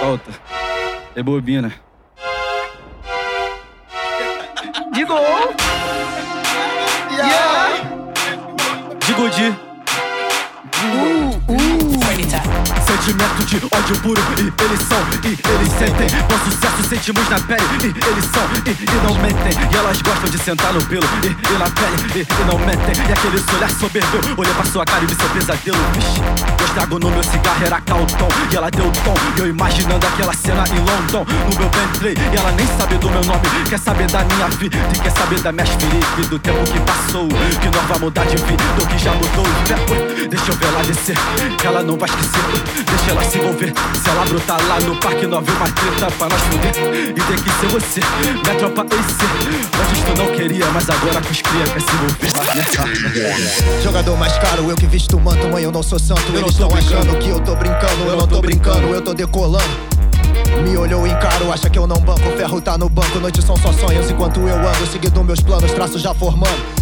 Solta. 0.00 0.30
É 1.16 1.22
bobina. 1.22 1.72
Digo! 4.92 5.14
Digo 9.06 9.30
de. 9.30 9.54
Sentimento 12.18 13.44
de 13.46 13.56
ódio 13.56 13.96
puro 14.02 14.20
e 14.38 14.64
eles 14.64 14.80
são 14.88 14.98
e 15.22 15.28
eles 15.28 15.72
sentem 15.78 16.08
Bom 16.28 16.50
sucesso 16.50 16.78
sentimos 16.88 17.28
na 17.28 17.38
pele 17.40 17.62
e 17.82 17.86
eles 17.86 18.24
são 18.32 18.42
e, 18.64 18.70
e 18.70 19.06
não 19.06 19.14
mentem. 19.20 19.52
E 19.70 19.76
elas 19.76 20.00
gostam 20.00 20.30
de 20.30 20.38
sentar 20.38 20.72
no 20.72 20.82
pelo 20.86 21.04
e, 21.22 21.28
e 21.28 21.58
na 21.58 21.66
pele 21.70 21.96
e, 22.14 22.20
e 22.20 22.44
não 22.46 22.58
mentem. 22.58 22.94
E 23.06 23.12
aquele 23.12 23.36
olhar 23.54 23.70
soberbeu, 23.70 24.20
olhei 24.36 24.54
pra 24.54 24.64
sua 24.64 24.84
cara 24.86 25.04
e 25.04 25.06
vi 25.06 25.14
seu 25.14 25.28
pesadelo. 25.28 25.78
Vixe, 25.94 26.20
eu 26.58 26.66
estrago 26.66 26.98
no 26.98 27.10
meu 27.10 27.22
cigarro 27.22 27.64
era 27.64 27.80
Calton 27.80 28.28
E 28.50 28.56
ela 28.56 28.70
deu 28.70 28.90
tom, 29.04 29.14
e 29.36 29.40
eu 29.40 29.46
imaginando 29.48 30.06
aquela 30.06 30.32
cena 30.32 30.64
em 30.68 30.78
London 30.78 31.26
No 31.28 31.58
meu 31.58 31.68
Bentley, 31.68 32.14
e 32.32 32.36
ela 32.36 32.52
nem 32.52 32.66
sabe 32.78 32.96
do 32.96 33.10
meu 33.10 33.24
nome. 33.24 33.42
Quer 33.68 33.78
saber 33.78 34.10
da 34.10 34.24
minha 34.24 34.48
vida 34.48 34.78
e 34.94 34.98
quer 34.98 35.12
saber 35.12 35.40
das 35.40 35.52
minhas 35.52 35.68
feridas 35.68 36.26
Do 36.28 36.38
tempo 36.38 36.64
que 36.64 36.80
passou, 36.80 37.28
que 37.28 37.66
nós 37.66 37.86
vai 37.86 37.98
mudar 37.98 38.24
de 38.24 38.36
vida 38.36 38.64
Ou 38.80 38.86
que 38.86 38.98
já 38.98 39.12
mudou. 39.12 39.44
Deixa 40.28 40.52
eu 40.52 40.56
ver 40.56 40.66
ela 40.66 40.82
descer, 40.84 41.16
que 41.58 41.66
ela 41.66 41.82
não 41.82 41.96
vai 41.98 42.07
Deixa 42.08 43.10
ela 43.10 43.24
se 43.24 43.38
envolver 43.38 43.72
Se 44.02 44.08
ela 44.08 44.24
brotar 44.24 44.58
lá 44.66 44.78
no 44.80 44.96
parque, 44.96 45.26
nós 45.26 45.44
viu 45.44 45.54
mais 45.58 45.72
treta 45.72 46.10
pra 46.16 46.28
nós 46.28 46.40
fuder 46.42 46.72
E 47.10 47.20
tem 47.20 47.36
que 47.36 47.50
ser 47.50 47.66
você, 47.68 48.00
minha 48.42 48.54
tropa 48.56 48.82
EC 48.82 49.58
Antes 49.80 50.02
tu 50.04 50.22
não 50.22 50.26
queria, 50.34 50.66
mas 50.72 50.88
agora 50.88 51.20
com 51.20 51.30
os 51.30 51.42
cria 51.42 51.64
quer 51.64 51.80
se 51.80 51.90
envolver? 51.94 53.82
Jogador 53.82 54.16
mais 54.16 54.36
caro, 54.38 54.68
eu 54.70 54.76
que 54.76 54.86
visto 54.86 55.16
o 55.16 55.20
manto, 55.20 55.48
mãe, 55.48 55.62
eu 55.64 55.72
não 55.72 55.82
sou 55.82 55.98
santo. 55.98 56.22
Eu 56.28 56.32
não 56.32 56.40
Eles 56.40 56.52
estão 56.52 56.68
brincando. 56.68 57.00
achando 57.00 57.18
que 57.18 57.28
eu 57.28 57.40
tô 57.40 57.54
brincando, 57.54 58.04
eu 58.06 58.16
não 58.16 58.26
tô 58.26 58.40
brincando, 58.40 58.86
eu 58.88 59.00
tô 59.02 59.14
decolando. 59.14 59.64
Me 60.62 60.76
olhou 60.76 61.06
em 61.06 61.14
caro, 61.18 61.52
acha 61.52 61.68
que 61.70 61.78
eu 61.78 61.86
não 61.86 62.00
banco, 62.00 62.22
ferro 62.36 62.60
tá 62.60 62.76
no 62.76 62.88
banco, 62.88 63.18
noites 63.20 63.44
são 63.44 63.56
só 63.56 63.72
sonhos 63.72 64.10
enquanto 64.10 64.40
eu 64.40 64.56
ando, 64.56 64.86
seguindo 64.90 65.22
meus 65.22 65.40
planos, 65.40 65.70
traços 65.72 66.00
já 66.02 66.14
formando. 66.14 66.77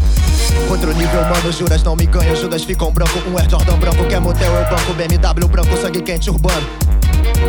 Outro 0.68 0.92
nível, 0.94 1.22
mano, 1.22 1.52
juras 1.52 1.82
não 1.82 1.94
me 1.96 2.06
ganham, 2.06 2.34
Judas 2.36 2.64
ficam 2.64 2.90
branco, 2.92 3.18
um 3.28 3.38
Air 3.38 3.48
Jordan 3.48 3.78
branco, 3.78 4.04
quer 4.06 4.20
motel, 4.20 4.52
eu 4.52 4.64
banco, 4.64 4.92
BMW 4.94 5.48
branco, 5.48 5.76
sangue 5.76 6.02
quente 6.02 6.28
urbano. 6.30 6.66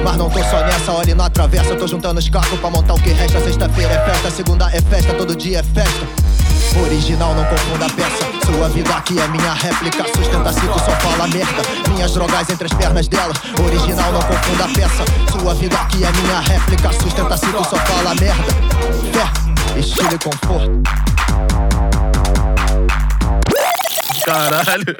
Mas 0.04 0.18
não 0.18 0.30
tô 0.30 0.44
só 0.44 0.60
nessa, 0.62 0.92
olhe 0.92 1.14
na 1.14 1.30
travessa, 1.30 1.76
tô 1.76 1.88
juntando 1.88 2.20
os 2.20 2.30
cacos 2.30 2.60
pra 2.60 2.70
montar 2.70 2.94
o 2.94 3.02
que 3.02 3.10
resta. 3.10 3.40
Sexta-feira 3.42 3.94
é 3.94 4.06
festa, 4.06 4.32
segunda 4.32 4.70
é 4.72 4.82
festa, 4.82 5.14
todo 5.14 5.36
dia 5.36 5.60
é 5.60 5.64
festa. 5.64 6.08
Original, 6.84 7.34
não 7.34 7.46
confunda 7.46 7.86
a 7.86 7.90
peça. 7.90 8.28
Sua 8.46 8.70
vida 8.70 8.96
aqui 8.96 9.20
é 9.20 9.28
minha 9.28 9.54
réplica. 9.54 10.04
Sustenta 10.16 10.54
ciclo, 10.54 10.80
só 10.80 10.92
fala 10.92 11.28
merda. 11.28 11.62
Minhas 11.90 12.14
drogas 12.14 12.50
entre 12.50 12.66
as 12.66 12.74
pernas 12.74 13.08
dela. 13.08 13.34
Original, 13.66 14.12
não 14.12 14.22
confunda 14.22 14.66
a 14.66 14.68
peça. 14.68 15.06
Sua 15.32 15.56
vida 15.56 15.76
aqui 15.76 16.04
é 16.04 16.12
minha 16.12 16.40
réplica. 16.40 16.94
Sustenta 16.94 17.38
ciclo, 17.38 17.64
só 17.64 17.78
fala 17.78 18.14
merda. 18.16 18.54
Fé, 19.12 19.80
estilo 19.80 20.14
e 20.14 20.20
conforto. 20.20 21.67
Caralho. 24.26 24.96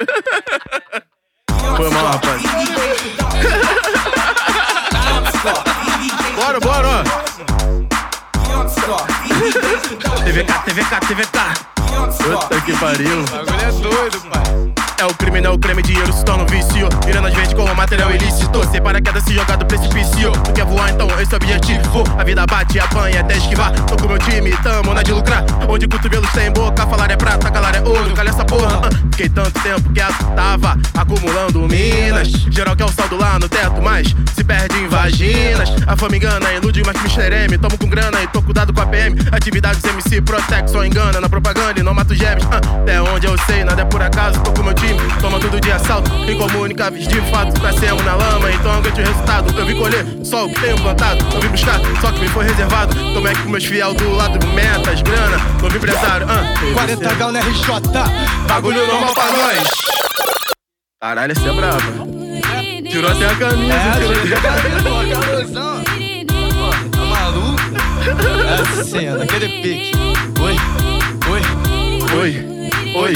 Foi 1.76 1.90
mal, 1.90 2.06
rapaz. 2.06 2.42
bora, 6.36 6.60
bora, 6.60 6.88
ó. 6.88 7.02
TVK, 10.24 10.52
TVK, 10.64 11.00
TVK. 11.06 11.38
Puta 12.22 12.60
que 12.62 12.72
pariu. 12.76 13.20
O 13.20 13.24
bagulho 13.24 13.60
é 13.60 13.72
doido, 13.72 14.20
pai. 14.30 14.77
É 14.98 15.06
o 15.06 15.14
crime, 15.14 15.40
não 15.40 15.52
é 15.52 15.54
o 15.54 15.58
creme, 15.58 15.80
dinheiro 15.80 16.12
se 16.12 16.24
torna 16.24 16.42
um 16.42 16.46
vício. 16.46 16.88
Vezes 17.38 17.54
como 17.54 17.72
material 17.74 18.10
ilícito. 18.10 18.68
Sem 18.68 18.82
paraquedas 18.82 19.22
se 19.22 19.32
jogar 19.32 19.56
do 19.56 19.64
precipício. 19.64 20.32
Tu 20.32 20.52
quer 20.52 20.64
voar, 20.64 20.90
então 20.90 21.06
esse 21.20 21.32
é 21.32 21.34
o 21.34 21.36
objetivo. 21.36 22.04
A 22.18 22.24
vida 22.24 22.44
bate, 22.46 22.80
apanha 22.80 23.20
até 23.20 23.36
esquivar. 23.36 23.72
Tô 23.86 23.96
com 23.96 24.08
meu 24.08 24.18
time, 24.18 24.50
tamo 24.62 24.92
na 24.92 25.02
de 25.02 25.12
lucrar. 25.12 25.44
Onde 25.68 25.86
cotovelos 25.86 26.30
tem 26.32 26.50
boca, 26.50 26.84
falar 26.86 27.10
é 27.10 27.16
prata, 27.16 27.48
calar 27.50 27.76
é 27.76 27.80
ouro. 27.80 28.12
Calha 28.14 28.30
essa 28.30 28.44
porra. 28.44 28.80
ah. 28.86 28.88
Fiquei 29.12 29.28
tanto 29.28 29.52
tempo 29.60 29.92
que 29.92 30.00
tava 30.34 30.76
acumulando 30.96 31.60
minas. 31.68 32.28
Geral 32.50 32.74
quer 32.74 32.84
o 32.84 32.92
saldo 32.92 33.16
lá 33.16 33.38
no 33.38 33.48
teto, 33.48 33.80
mas 33.80 34.14
se 34.34 34.42
perde 34.42 34.76
em 34.78 34.88
vaginas. 34.88 35.70
A 35.86 35.96
fama 35.96 36.16
engana, 36.16 36.52
ilude, 36.54 36.82
mas 36.84 36.96
Mr. 36.96 37.34
M. 37.44 37.58
Tomo 37.58 37.78
com 37.78 37.88
grana 37.88 38.22
e 38.22 38.26
tô 38.28 38.42
cuidado 38.42 38.72
com 38.72 38.80
a 38.80 38.86
PM. 38.86 39.16
Atividades 39.30 39.84
MC 39.84 40.20
Protect, 40.22 40.70
só 40.70 40.84
engana 40.84 41.20
na 41.20 41.28
propaganda 41.28 41.78
e 41.78 41.82
não 41.82 41.94
mato 41.94 42.14
gems. 42.14 42.44
ah. 42.50 42.58
Até 42.82 43.00
onde 43.02 43.26
eu 43.26 43.36
sei, 43.46 43.62
nada 43.64 43.82
é 43.82 43.84
por 43.84 44.02
acaso. 44.02 44.40
Tô 44.40 44.52
com 44.52 44.62
meu 44.62 44.74
time, 44.74 44.87
toma 45.20 45.38
tudo 45.40 45.60
de 45.60 45.70
assalto. 45.72 46.10
Incomunicáveis 46.30 47.06
de 47.08 47.20
fato, 47.30 47.60
nascemos 47.62 48.04
na 48.04 48.14
lama, 48.14 48.50
então 48.50 48.72
aguente 48.72 49.00
o 49.00 49.04
resultado. 49.04 49.58
Eu 49.58 49.66
vim 49.66 49.76
colher 49.78 50.04
só 50.24 50.46
o 50.46 50.48
que 50.48 50.60
tenho 50.60 50.76
plantado. 50.80 51.24
Não 51.32 51.40
vim 51.40 51.48
buscar 51.48 51.80
só 52.00 52.12
que 52.12 52.20
me 52.20 52.28
foi 52.28 52.44
reservado. 52.44 52.94
Tomei 53.14 53.32
aqui 53.32 53.42
com 53.42 53.50
meus 53.50 53.64
fiel 53.64 53.94
do 53.94 54.10
lado, 54.14 54.46
metas, 54.48 55.02
grana, 55.02 55.38
novo 55.60 55.76
empresário. 55.76 56.26
ah. 56.28 56.54
40 56.74 57.14
gal 57.14 57.32
na 57.32 57.40
RJ. 57.40 57.66
Bagulho 58.48 58.86
normal 58.86 59.14
pra 59.14 59.32
nós. 59.32 59.68
Caralho, 61.00 61.32
essa 61.32 61.48
é 61.48 61.52
brava. 61.52 62.08
Tirou 62.90 63.10
até 63.10 63.26
a 63.26 63.34
camisa, 63.34 63.74
tirou 63.98 64.12
até 64.12 64.36
a 64.38 65.20
camisa. 65.20 65.60
Tá 66.90 67.04
maluco? 67.04 67.58
É 68.80 68.84
cena, 68.84 69.22
aquele 69.24 69.48
pique. 69.62 69.92
Oi, 70.40 70.56
oi, 71.30 71.40
Oi, 72.20 72.47
oi, 72.98 73.12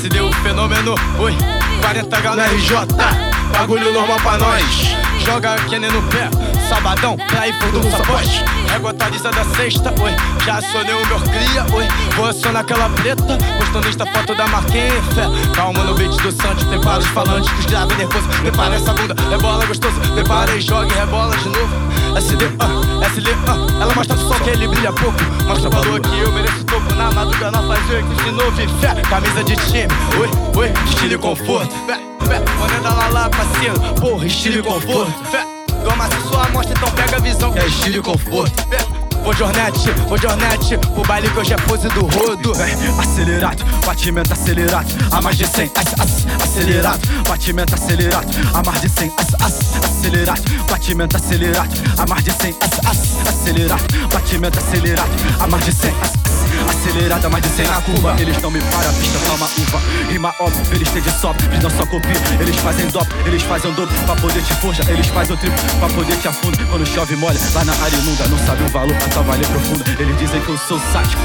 SD 0.00 0.20
o 0.20 0.32
fenômeno. 0.42 0.94
Oi, 1.18 1.36
40 1.80 2.20
gal 2.20 2.36
na 2.36 2.46
RJ. 2.46 3.29
Bagulho 3.50 3.92
normal 3.92 4.18
pra 4.20 4.38
nós. 4.38 4.96
Joga 5.24 5.56
Kenny 5.68 5.88
no 5.88 6.02
pé, 6.04 6.30
sabadão, 6.68 7.16
pra 7.16 7.46
ir 7.46 7.58
por 7.58 7.70
do 7.72 7.90
sapote. 7.90 8.44
Regotadiza 8.72 9.30
da 9.30 9.44
sexta, 9.56 9.94
oi. 10.00 10.12
Já 10.44 10.56
acionei 10.56 10.94
o 10.94 11.06
meu 11.06 11.20
cria, 11.20 11.66
oi. 11.74 11.86
Vou 12.16 12.26
acionar 12.26 12.62
aquela 12.62 12.88
preta, 12.88 13.38
postando 13.58 13.88
esta 13.88 14.06
foto 14.06 14.34
da 14.34 14.46
Marquinhos, 14.46 15.06
fé. 15.14 15.24
Calma 15.54 15.84
no 15.84 15.94
beat 15.94 16.10
do 16.22 16.32
Santos, 16.32 16.64
prepara 16.64 17.00
os 17.00 17.06
falantes, 17.08 17.50
dos 17.52 17.66
graves 17.66 17.96
nervoso. 17.96 18.28
Prepara 18.40 18.74
essa 18.74 18.92
bunda, 18.92 19.14
rebola 19.28 19.66
gostoso. 19.66 20.00
Prepara 20.14 20.56
e 20.56 20.60
joga 20.60 20.86
e 20.86 20.98
rebola 20.98 21.36
de 21.36 21.48
novo. 21.48 21.90
SD, 22.16 22.44
ah, 22.58 23.06
SD, 23.06 23.30
ah. 23.46 23.82
Ela 23.82 23.94
mostra 23.94 24.16
só 24.16 24.34
que 24.40 24.50
ele 24.50 24.66
brilha 24.66 24.92
pouco. 24.92 25.18
Mostra 25.46 25.68
o 25.68 25.70
valor 25.70 26.00
que 26.00 26.18
eu 26.18 26.32
mereço 26.32 26.64
topo. 26.64 26.94
Na 26.94 27.10
madrugada 27.12 27.58
faz 27.62 27.80
que 27.84 28.24
de 28.24 28.32
novo 28.32 28.56
fé. 28.80 28.94
Camisa 29.08 29.44
de 29.44 29.56
time, 29.56 29.88
oi, 30.18 30.30
oi, 30.56 30.72
estilo 30.86 31.14
e 31.14 31.18
conforto. 31.18 31.74
Fé, 31.86 32.09
fé, 32.26 32.40
moneda 32.58 32.90
lá 32.90 33.08
lá, 33.08 33.30
parceiro. 33.30 33.80
Porra, 34.00 34.26
estilo 34.26 34.58
e 34.58 34.62
conforto. 34.62 35.24
Fé, 35.30 35.46
toma 35.84 36.08
se 36.08 36.28
sua 36.28 36.46
amostra, 36.46 36.74
então 36.76 36.90
pega 36.92 37.16
a 37.16 37.20
visão. 37.20 37.52
É 37.56 37.66
estilo 37.66 37.96
e 37.96 38.02
conforto. 38.02 38.68
Fé, 38.68 39.00
Vou 39.22 39.34
jornete, 39.34 39.90
vou 40.08 40.18
jornete, 40.18 40.78
pro 40.78 41.02
baile 41.02 41.28
que 41.28 41.38
hoje 41.38 41.52
é 41.52 41.56
pose 41.56 41.88
do 41.88 42.06
rodo. 42.06 42.52
Acelerado, 42.98 43.64
batimento 43.84 44.32
acelerado, 44.32 44.88
a 45.10 45.20
mais 45.20 45.36
de 45.36 45.46
100, 45.46 45.64
ac, 45.66 45.94
ac, 46.00 46.42
acelerado, 46.42 47.08
batimento 47.28 47.74
acelerado, 47.74 48.26
a 48.54 48.62
mais 48.62 48.80
de 48.80 48.88
100, 48.88 49.08
ac, 49.08 49.34
ac, 49.40 49.84
acelerado, 49.84 50.42
batimento 50.70 51.16
acelerado, 51.16 51.70
a 51.98 52.06
mais 52.06 52.24
de 52.24 52.32
100, 52.32 52.50
ac, 52.60 52.86
ac, 52.86 53.28
acelerado, 53.28 53.84
batimento 54.10 54.58
acelerado, 54.58 55.10
a 55.38 55.46
mais 55.46 55.64
de 55.66 55.72
100, 55.72 55.90
ac, 55.90 55.96
ac, 56.00 56.29
acelerado, 56.68 57.26
a 57.26 57.30
mais 57.30 57.42
de 57.42 57.50
100 57.50 57.66
na 57.66 57.80
curva. 57.82 58.16
Eles 58.18 58.40
não 58.40 58.50
me 58.50 58.60
param, 58.60 58.90
a 58.90 58.92
pista 58.92 59.18
toma 59.26 59.46
uva, 59.58 59.80
rima 60.10 60.34
óbvio, 60.38 60.62
eles 60.74 60.88
têm 60.90 61.02
de 61.02 61.10
sobra, 61.10 61.46
eles 61.46 61.62
não 61.62 61.70
só 61.70 61.86
copiam, 61.86 62.20
eles 62.40 62.56
fazem 62.56 62.86
dobro, 62.88 63.16
eles 63.26 63.42
fazem 63.42 63.70
o 63.70 63.74
dobro 63.74 63.94
pra 64.04 64.16
poder 64.16 64.42
te 64.42 64.54
forja, 64.54 64.82
eles 64.88 65.06
fazem 65.08 65.34
o 65.34 65.38
triplo 65.38 65.58
pra 65.78 65.88
poder 65.88 66.16
te 66.16 66.28
afunda. 66.28 66.64
Quando 66.66 66.86
chove 66.86 67.16
molha, 67.16 67.38
lá 67.54 67.64
na 67.64 67.72
área 67.72 67.96
inunda, 67.96 68.28
não 68.28 68.38
sabe 68.38 68.64
o 68.64 68.68
valor, 68.68 68.96
a 68.96 69.08
tua 69.08 69.22
valha 69.22 69.44
é 69.44 69.48
profunda. 69.48 69.84
Eles 69.98 70.18
dizem 70.18 70.40
que 70.40 70.48
eu 70.48 70.58
sou 70.58 70.80
sádico. 70.92 71.22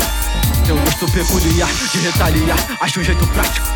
Um 0.71 0.83
gosto 0.83 1.05
peculiar 1.11 1.69
de 1.91 1.99
retaliar, 1.99 2.57
acho 2.81 2.99
um 2.99 3.03
jeito 3.03 3.25
prático 3.27 3.75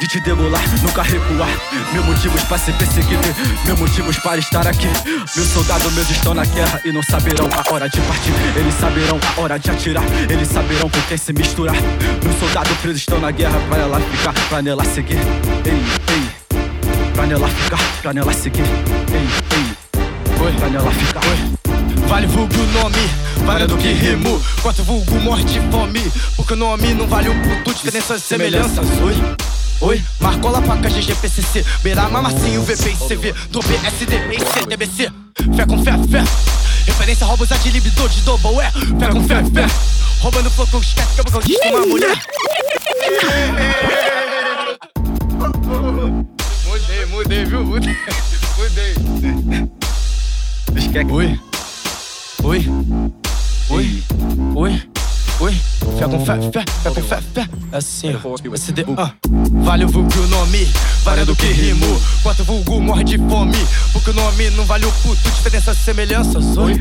de 0.00 0.06
te 0.06 0.20
degolar, 0.20 0.62
nunca 0.82 1.02
recuar. 1.02 1.48
Mil 1.92 2.02
motivos 2.04 2.42
pra 2.44 2.58
ser 2.58 2.74
perseguido, 2.74 3.22
mil 3.64 3.76
motivos 3.76 4.16
para 4.18 4.38
estar 4.38 4.66
aqui. 4.66 4.88
Mil 5.34 5.44
soldados 5.44 5.92
meus 5.92 6.10
estão 6.10 6.34
na 6.34 6.44
guerra 6.44 6.80
e 6.84 6.92
não 6.92 7.02
saberão 7.02 7.48
a 7.52 7.72
hora 7.72 7.88
de 7.88 8.00
partir. 8.02 8.32
Eles 8.56 8.74
saberão 8.74 9.18
a 9.36 9.40
hora 9.40 9.58
de 9.58 9.70
atirar, 9.70 10.04
eles 10.28 10.48
saberão 10.48 10.88
com 10.88 11.00
quem 11.02 11.16
se 11.16 11.32
misturar. 11.32 11.74
Mil 11.74 12.32
soldados 12.38 12.76
presos 12.78 12.98
estão 12.98 13.20
na 13.20 13.30
guerra, 13.30 13.58
pra 13.68 13.78
ela 13.78 14.00
ficar, 14.00 14.34
pra 14.48 14.62
nela 14.62 14.84
seguir. 14.84 15.18
Ei, 15.64 15.82
ei, 16.14 17.10
pra 17.14 17.26
nela 17.26 17.48
ficar, 17.48 17.80
pra 18.02 18.12
nela 18.12 18.32
seguir. 18.32 18.64
Ei, 19.12 19.28
ei, 19.56 20.44
Oi, 20.44 20.52
pra 20.52 20.68
nela 20.68 20.90
ficar. 20.92 21.65
Vale 22.08 22.26
vulgo 22.28 22.56
nome, 22.72 22.98
vale 23.44 23.66
do 23.66 23.76
que 23.76 23.92
rimo. 23.92 24.40
Quanto 24.62 24.82
vulgo 24.84 25.20
morte 25.20 25.58
e 25.58 25.70
fome. 25.70 26.00
Porque 26.36 26.52
o 26.52 26.56
nome 26.56 26.94
não 26.94 27.06
vale 27.06 27.28
um 27.28 27.42
puto, 27.42 27.74
diferenças 27.74 28.22
e 28.22 28.24
semelhanças. 28.24 28.86
Oi, 29.02 29.36
oi, 29.80 30.04
Marcola, 30.20 30.62
Paca, 30.62 30.88
GGPCC. 30.88 31.64
Beira, 31.82 32.08
Mamassinho, 32.08 32.62
VP 32.62 32.90
e 32.90 32.96
CV. 32.96 33.34
Do 33.50 33.60
PSD, 33.60 34.16
EC, 34.34 34.66
TBC. 34.68 35.10
Fé 35.56 35.66
com 35.66 35.82
fé, 35.82 35.92
fé. 36.10 36.24
Referência 36.86 37.26
roubos 37.26 37.48
de 37.48 37.70
libido 37.70 38.08
de 38.08 38.20
double 38.20 38.60
é. 38.60 38.70
Fé 38.70 39.08
com 39.12 39.26
fé, 39.26 39.42
fé. 39.44 39.66
Roubando 40.20 40.50
flow 40.50 40.66
com 40.68 40.78
esquece 40.78 41.14
que 41.14 41.20
eu 41.20 41.24
vou 41.24 41.40
conquistar 41.40 41.68
uma 41.70 41.86
mulher. 41.86 42.16
Mudei, 46.64 47.06
mudei, 47.06 47.44
viu? 47.44 47.64
Mudei. 47.64 47.96
Mudei. 48.56 48.94
Oi. 51.10 51.55
Oi. 52.46 52.64
Oi. 53.70 54.02
Oi. 54.54 54.82
Oi. 55.40 55.52
Fé 55.98 56.04
com 56.08 56.24
fé, 56.24 56.40
fé, 56.52 56.64
fé 56.84 56.90
com 56.90 57.02
fé, 57.02 57.18
fé. 57.34 57.48
Assim. 57.72 58.16
SD, 58.54 58.84
ah. 58.96 59.10
Vale 59.64 59.84
o 59.84 59.88
vulgo 59.88 60.16
o 60.16 60.26
nome, 60.28 60.70
vale 61.02 61.24
do 61.24 61.34
que 61.34 61.46
rimo. 61.46 62.00
Quanto 62.22 62.44
vulgo 62.44 62.80
morre 62.80 63.02
de 63.02 63.18
fome. 63.18 63.58
Porque 63.92 64.10
o 64.10 64.14
nome 64.14 64.48
não 64.50 64.64
vale 64.64 64.86
o 64.86 64.92
puto, 64.92 65.28
diferenças 65.28 65.76
semelhanças. 65.78 66.56
Oi. 66.56 66.76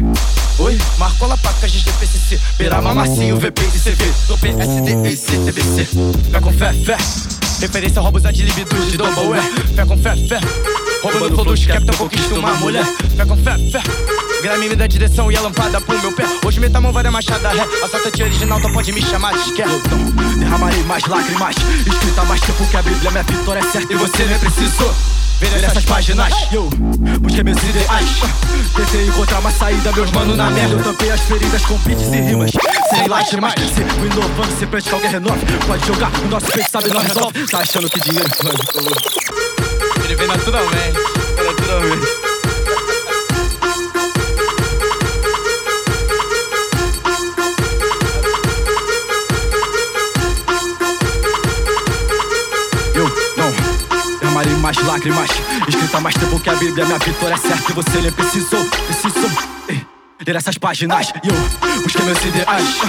Oi. 0.59 0.77
Marcola, 0.99 1.35
Paca, 1.35 1.67
GGPCC. 1.67 2.39
Beira, 2.59 2.79
Mamassinho, 2.79 3.39
VP 3.39 3.63
e 3.63 3.79
CV. 3.79 4.13
Do 4.27 4.37
PSD, 4.37 4.91
EC, 5.09 5.45
TBC. 5.45 5.87
Fé 6.31 6.41
com 6.41 6.53
fé, 6.53 6.73
fé. 6.73 6.97
Referência 7.59 7.99
a 7.99 8.03
roubos 8.03 8.21
de 8.21 8.43
libido 8.43 8.85
de 8.85 8.97
double 8.97 9.33
é. 9.33 9.41
Fé 9.73 9.83
com 9.83 9.97
fé, 9.97 10.15
fé. 10.27 10.39
Roubando 11.01 11.33
flow 11.33 11.45
dos 11.45 11.65
capitão, 11.65 11.97
conquista 11.97 12.35
uma 12.35 12.53
mulher. 12.53 12.85
Fé 13.17 13.25
com 13.25 13.35
fé, 13.35 13.57
fé. 13.71 14.14
Grame 14.45 14.69
me 14.69 14.75
dá 14.75 14.85
direção 14.85 15.31
e 15.31 15.35
a 15.35 15.41
lâmpada 15.41 15.81
pro 15.81 15.99
meu 15.99 16.11
pé. 16.11 16.23
Hoje 16.45 16.59
meta 16.59 16.77
a 16.77 16.81
mão, 16.81 16.93
dar 16.93 17.09
machada 17.09 17.49
ré. 17.49 17.67
Assaltante 17.83 18.21
original, 18.21 18.59
então 18.59 18.71
pode 18.71 18.91
me 18.91 19.01
chamar 19.01 19.33
de 19.33 19.39
esquerda. 19.39 19.73
Derramarei 20.37 20.83
mais 20.83 21.03
lágrimas, 21.07 21.55
escrita 21.79 22.23
mais 22.25 22.39
tempo 22.41 22.63
que 22.67 22.77
a 22.77 22.81
Bíblia, 22.83 23.09
minha 23.09 23.23
vitória 23.23 23.59
é 23.59 23.63
certa 23.63 23.91
E 23.91 23.95
você 23.95 24.23
nem 24.25 24.37
precisou 24.37 24.93
ver 25.39 25.63
essas 25.63 25.83
páginas. 25.85 26.31
Eu 26.51 26.69
busquei 27.21 27.43
meus 27.43 27.57
ideais, 27.57 28.07
tentei 28.75 29.07
encontrar 29.07 29.39
uma 29.39 29.49
saída, 29.49 29.91
meus 29.91 30.11
mano 30.11 30.35
na 30.35 30.51
merda. 30.51 30.75
Eu 30.75 30.83
tampei 30.83 31.09
as 31.09 31.21
feridas 31.21 31.65
com 31.65 31.79
beats 31.79 32.13
e 32.13 32.21
rimas. 32.21 32.51
Sem 32.91 33.07
lágrimas, 33.07 33.53
sempre 33.73 34.05
inovando, 34.05 34.59
sempre 34.59 34.77
antes 34.77 34.87
que 34.87 34.93
alguém 34.93 35.09
renove. 35.09 35.43
Pode 35.65 35.87
jogar, 35.87 36.11
o 36.23 36.27
nosso 36.27 36.45
peito 36.51 36.69
sabe, 36.69 36.89
não 36.89 37.01
resolve. 37.01 37.47
Tá 37.47 37.61
achando 37.61 37.89
que 37.89 37.99
dinheiro 37.99 38.29
Ele 40.03 40.15
vem 40.15 40.27
naturalmente. 40.27 40.99
Naturalmente. 41.43 42.34
Mais 55.11 55.29
lágrimas, 55.29 55.67
escrita 55.67 55.99
mais 55.99 56.15
tempo 56.15 56.39
que 56.39 56.49
a 56.49 56.55
Bíblia, 56.55 56.85
minha 56.85 56.99
vitória 56.99 57.33
é 57.33 57.37
certa. 57.37 57.71
E 57.71 57.75
você 57.75 58.01
nem 58.01 58.11
precisou, 58.11 58.65
precisou. 58.65 59.54
Ler 60.25 60.37
essas 60.37 60.57
páginas 60.57 61.13
e 61.23 61.27
eu 61.27 61.81
busquei 61.83 62.03
meus 62.03 62.17
ideais. 62.25 62.81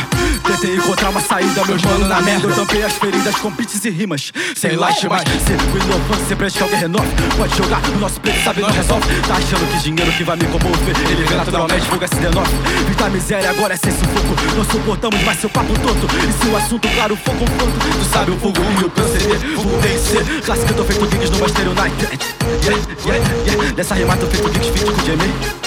Tentei 0.43 0.77
encontrar 0.77 1.11
uma 1.11 1.21
saída, 1.21 1.65
meus 1.67 1.83
mano 1.83 2.09
na 2.09 2.23
merda. 2.23 2.49
Eu 2.49 2.55
tampei 2.55 2.83
as 2.83 2.95
feridas 2.95 3.35
com 3.37 3.51
beats 3.51 3.85
e 3.85 3.91
rimas. 3.91 4.33
Sem 4.57 4.75
lágrimas, 4.75 5.21
sempre 5.47 5.85
inovando, 5.85 6.29
sempre 6.29 6.47
antes 6.47 6.57
que 6.57 6.63
alguém 6.63 6.79
renove. 6.79 7.09
Pode 7.37 7.57
jogar, 7.57 7.83
o 7.91 7.99
nosso 7.99 8.19
preto 8.23 8.43
sabe, 8.43 8.63
não 8.63 8.71
resolve. 8.71 9.21
Tá 9.29 9.35
achando 9.35 9.71
que 9.71 9.83
dinheiro 9.83 10.11
que 10.13 10.25
vai 10.25 10.37
me 10.37 10.45
comover? 10.47 10.97
Ele 11.11 11.25
vem 11.25 11.37
naturalmente, 11.37 11.87
vulga 11.89 12.09
SD9. 12.09 12.47
Vida 12.89 13.11
miséria, 13.11 13.51
agora 13.51 13.75
é 13.75 13.77
sem 13.77 13.93
sufoco. 13.93 14.57
Não 14.57 14.65
suportamos 14.65 15.23
mais 15.23 15.39
seu 15.39 15.51
papo 15.51 15.75
tonto. 15.75 16.07
E 16.07 16.43
se 16.43 16.49
o 16.49 16.57
assunto, 16.57 16.89
claro, 16.89 17.17
for 17.17 17.35
confronto, 17.35 17.79
tu 17.99 18.05
sabe 18.11 18.31
o 18.31 18.39
fogo 18.39 18.61
e 18.81 18.85
o 18.85 18.91
tem 19.83 19.93
que 19.93 19.99
ser. 19.99 20.43
Clássico, 20.43 20.71
eu 20.71 20.77
tô 20.77 20.85
feito 20.85 21.11
gigs 21.11 21.31
no 21.31 21.39
Master 21.39 21.69
United. 21.69 22.19
Yeah, 22.65 22.97
yeah, 23.05 23.45
yeah. 23.45 23.73
Nessa 23.77 23.95
rima, 23.95 24.17
tô 24.17 24.27
feito 24.27 24.53
gigs 24.55 24.69
feito 24.69 24.93
com 24.93 25.03
o 25.03 25.05
Jamie. 25.05 25.66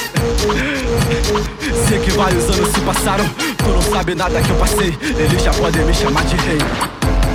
Sei 1.88 2.00
que 2.00 2.12
vários 2.12 2.44
anos 2.46 2.70
se 2.72 2.80
passaram, 2.82 3.26
tu 3.58 3.70
não 3.70 3.82
sabe 3.82 4.16
nada 4.16 4.42
que 4.42 4.50
eu 4.50 4.56
passei. 4.58 4.98
Eles 5.02 5.44
já 5.44 5.52
podem 5.54 5.84
me 5.84 5.94
chamar 5.94 6.24
de 6.26 6.36
rei. 6.36 6.60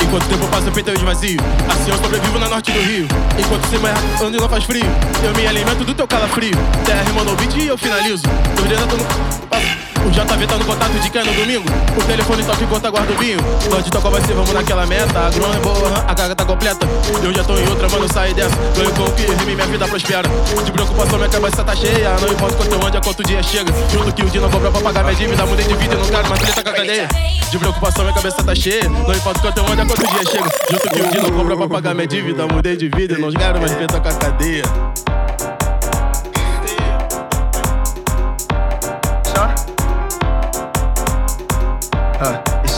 Enquanto 0.02 0.24
o 0.24 0.28
tempo 0.28 0.46
passa, 0.48 0.68
o 0.68 0.72
peito 0.72 0.90
eu 0.90 0.94
esvazio. 0.94 1.40
Assim 1.68 1.90
eu 1.90 1.96
sobrevivo 1.96 2.38
na 2.38 2.48
norte 2.48 2.70
do 2.70 2.80
rio. 2.80 3.08
Enquanto 3.38 3.68
cima 3.68 3.88
é 3.88 4.24
onde 4.24 4.38
não 4.38 4.48
faz 4.48 4.64
frio. 4.64 4.86
Eu 5.24 5.34
me 5.34 5.46
alimento 5.46 5.84
do 5.84 5.94
teu 5.94 6.06
calafrio. 6.06 6.56
Terra 6.84 7.02
rimando 7.02 7.32
o 7.32 7.36
beat 7.36 7.56
e 7.56 7.66
eu 7.66 7.78
finalizo. 7.78 8.24
Meus 8.54 8.68
dedos 8.68 8.86
tão 8.86 8.98
no. 8.98 9.83
O 10.04 10.10
JV 10.10 10.46
tá 10.46 10.58
no 10.58 10.64
contato 10.66 10.92
de 10.92 11.10
quem 11.10 11.24
no 11.24 11.32
domingo? 11.32 11.64
O 11.96 12.04
telefone 12.04 12.44
toca 12.44 12.62
enquanto 12.62 12.86
aguarda 12.86 13.12
o 13.12 13.16
vinho. 13.16 13.38
Nós 13.70 13.84
de 13.84 13.90
qual 13.90 14.12
vai 14.12 14.20
ser, 14.20 14.34
vamos 14.34 14.52
naquela 14.52 14.86
meta. 14.86 15.18
A 15.18 15.30
grona 15.30 15.56
é 15.56 15.60
boa, 15.60 16.04
a 16.06 16.14
carga 16.14 16.34
tá 16.34 16.44
completa. 16.44 16.86
Eu 17.22 17.32
já 17.32 17.42
tô 17.42 17.56
em 17.56 17.66
outra, 17.68 17.88
mano, 17.88 18.06
sai 18.12 18.34
dessa. 18.34 18.54
Ganho 18.76 18.90
com 18.92 19.04
o 19.04 19.12
que 19.12 19.22
rime, 19.22 19.54
minha 19.54 19.66
vida 19.66 19.88
prospera. 19.88 20.28
De 20.64 20.72
preocupação, 20.72 21.16
minha 21.16 21.30
cabeça 21.30 21.64
tá 21.64 21.74
cheia. 21.74 22.16
Não 22.20 22.28
importa 22.28 22.56
quanto 22.56 22.72
eu 22.72 22.86
ande, 22.86 22.96
é 22.96 23.00
quanto 23.00 23.20
o 23.20 23.22
dia 23.22 23.42
chega. 23.42 23.72
Junto 23.90 24.12
que 24.12 24.22
o 24.22 24.30
dia 24.30 24.40
não 24.40 24.50
cobra 24.50 24.70
pra 24.70 24.80
pagar 24.80 25.04
minha 25.04 25.16
dívida. 25.16 25.46
Mudei 25.46 25.66
de 25.66 25.74
vida 25.74 25.96
não 25.96 26.06
quero 26.06 26.28
mais 26.28 26.42
treta 26.42 26.62
com 26.62 26.68
a 26.68 26.72
cadeia. 26.72 27.08
De 27.50 27.58
preocupação, 27.58 28.04
minha 28.04 28.14
cabeça 28.14 28.44
tá 28.44 28.54
cheia. 28.54 28.88
Não 28.88 29.14
importa 29.14 29.40
quanto 29.40 29.58
eu 29.58 29.66
ande, 29.66 29.80
é 29.80 29.86
quanto 29.86 30.02
o 30.02 30.06
dia 30.06 30.30
chega. 30.30 30.50
Junto 30.70 30.88
que 30.88 31.00
o 31.00 31.10
dia 31.10 31.22
não 31.22 31.30
cobra 31.30 31.56
pra 31.56 31.68
pagar 31.68 31.94
minha 31.94 32.06
dívida. 32.06 32.46
Mudei 32.46 32.76
de 32.76 32.88
vida 32.88 33.18
não 33.18 33.32
quero 33.32 33.58
mais 33.58 33.74
treta 33.74 34.00
com 34.00 34.08
a 34.08 34.12
cadeia. 34.12 34.64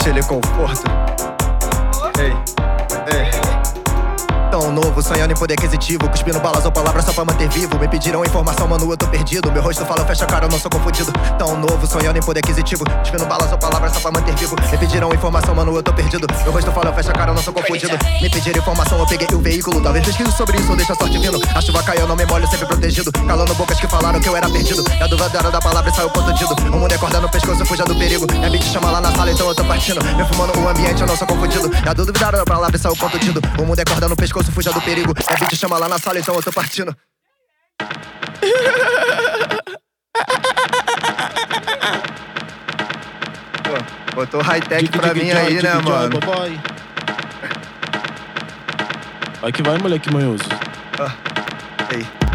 Ah, 0.07 0.11
estilo 0.11 0.19
e 0.19 0.27
conforto. 0.27 0.89
Ei, 2.21 2.27
ei. 2.27 2.56
Novo, 4.77 5.03
sonhando 5.03 5.33
em 5.33 5.35
poder 5.35 5.55
aquisitivo. 5.55 6.07
Cuspindo 6.11 6.39
balas 6.39 6.63
ou 6.67 6.71
palavras 6.71 7.07
só 7.07 7.11
pra 7.11 7.25
manter 7.25 7.49
vivo. 7.49 7.79
Me 7.79 7.89
pediram 7.89 8.23
informação, 8.23 8.69
mano, 8.69 8.93
eu 8.93 8.95
tô 8.95 9.07
perdido. 9.07 9.51
Meu 9.51 9.63
rosto 9.63 9.87
fala, 9.87 10.05
fecha 10.05 10.25
a 10.25 10.27
cara, 10.27 10.45
eu 10.45 10.51
não 10.51 10.61
sou 10.61 10.71
confundido. 10.71 11.11
Tão 11.39 11.59
novo, 11.59 11.87
sonhando 11.87 12.19
em 12.19 12.21
poder 12.21 12.41
aquisitivo. 12.41 12.85
Cuspindo 12.85 13.25
balas 13.25 13.51
ou 13.51 13.57
palavras 13.57 13.95
só 13.95 14.01
pra 14.01 14.11
manter 14.11 14.35
vivo. 14.37 14.55
Me 14.71 14.77
pediram 14.77 15.11
informação, 15.15 15.55
mano, 15.55 15.75
eu 15.75 15.83
tô 15.83 15.95
perdido. 15.95 16.27
Meu 16.43 16.53
rosto 16.53 16.71
fala, 16.73 16.93
fecha 16.93 17.11
a 17.11 17.15
cara, 17.15 17.31
eu 17.31 17.35
não 17.35 17.43
sou 17.43 17.55
confundido. 17.55 17.97
Me 18.21 18.29
pediram 18.29 18.59
informação, 18.59 18.99
eu 18.99 19.07
peguei 19.07 19.27
o 19.33 19.41
veículo. 19.41 19.81
Talvez 19.81 20.05
pesquise 20.05 20.31
sobre 20.33 20.59
isso 20.59 20.69
ou 20.71 20.77
deixa 20.77 20.93
a 20.93 20.97
sorte 20.97 21.17
vindo. 21.17 21.41
A 21.55 21.61
chuva 21.63 21.83
caiu, 21.83 22.07
não 22.07 22.15
me 22.15 22.27
molho, 22.27 22.47
sempre 22.47 22.67
protegido. 22.67 23.11
Calando 23.13 23.55
bocas 23.55 23.81
que 23.81 23.89
falaram 23.89 24.21
que 24.21 24.29
eu 24.29 24.37
era 24.37 24.51
perdido. 24.51 24.85
E 24.91 25.03
a 25.03 25.07
dúvida 25.07 25.39
era 25.39 25.51
da 25.51 25.59
palavra 25.59 25.91
e 25.91 25.95
saiu 25.95 26.11
contundido. 26.11 26.55
O 26.71 26.77
mundo 26.77 26.93
é 26.93 26.99
corda 26.99 27.19
no 27.19 27.31
pescoço, 27.31 27.65
fuja 27.65 27.85
do 27.85 27.95
perigo. 27.95 28.27
Minha 28.31 28.51
beat 28.51 28.65
chama 28.65 28.91
lá 28.91 29.01
na 29.01 29.11
sala, 29.13 29.33
então 29.33 29.49
eu 29.49 29.55
tô 29.55 29.65
partindo. 29.65 30.05
Me 30.05 30.25
fumando 30.27 30.59
o 30.61 30.69
ambiente, 30.69 31.01
eu 31.01 31.07
não 31.07 31.17
sou 31.17 31.27
confundido. 31.27 31.71
E 31.75 31.95
dúvida 31.95 32.27
era 32.27 32.37
da 32.37 32.45
palavra 32.45 32.77
e 32.77 32.79
saiu 32.79 32.95
contundido. 32.95 33.41
O 33.59 33.65
mundo 33.65 33.79
é 33.79 33.85
corda 33.87 34.07
no 34.07 34.15
pescoço, 34.15 34.53
fuja 34.53 34.66
do 34.73 34.81
perigo. 34.83 35.13
Minha 35.15 35.39
beat 35.39 35.57
chama 35.57 35.79
lá 35.79 35.89
na 35.89 35.99
sala, 35.99 36.19
então 36.19 36.35
eu 36.35 36.43
tô 36.43 36.53
partindo. 36.53 36.97
Pô, 43.65 44.15
Botou 44.15 44.41
high-tech 44.43 44.89
pra 44.91 45.15
mim 45.15 45.31
aí, 45.31 45.63
né, 45.63 45.75
mano? 45.75 46.19
Vai 49.41 49.53
que 49.53 49.63
vai, 49.63 49.79
moleque 49.79 50.13
manhoso. 50.13 50.45
Ei. 51.93 52.26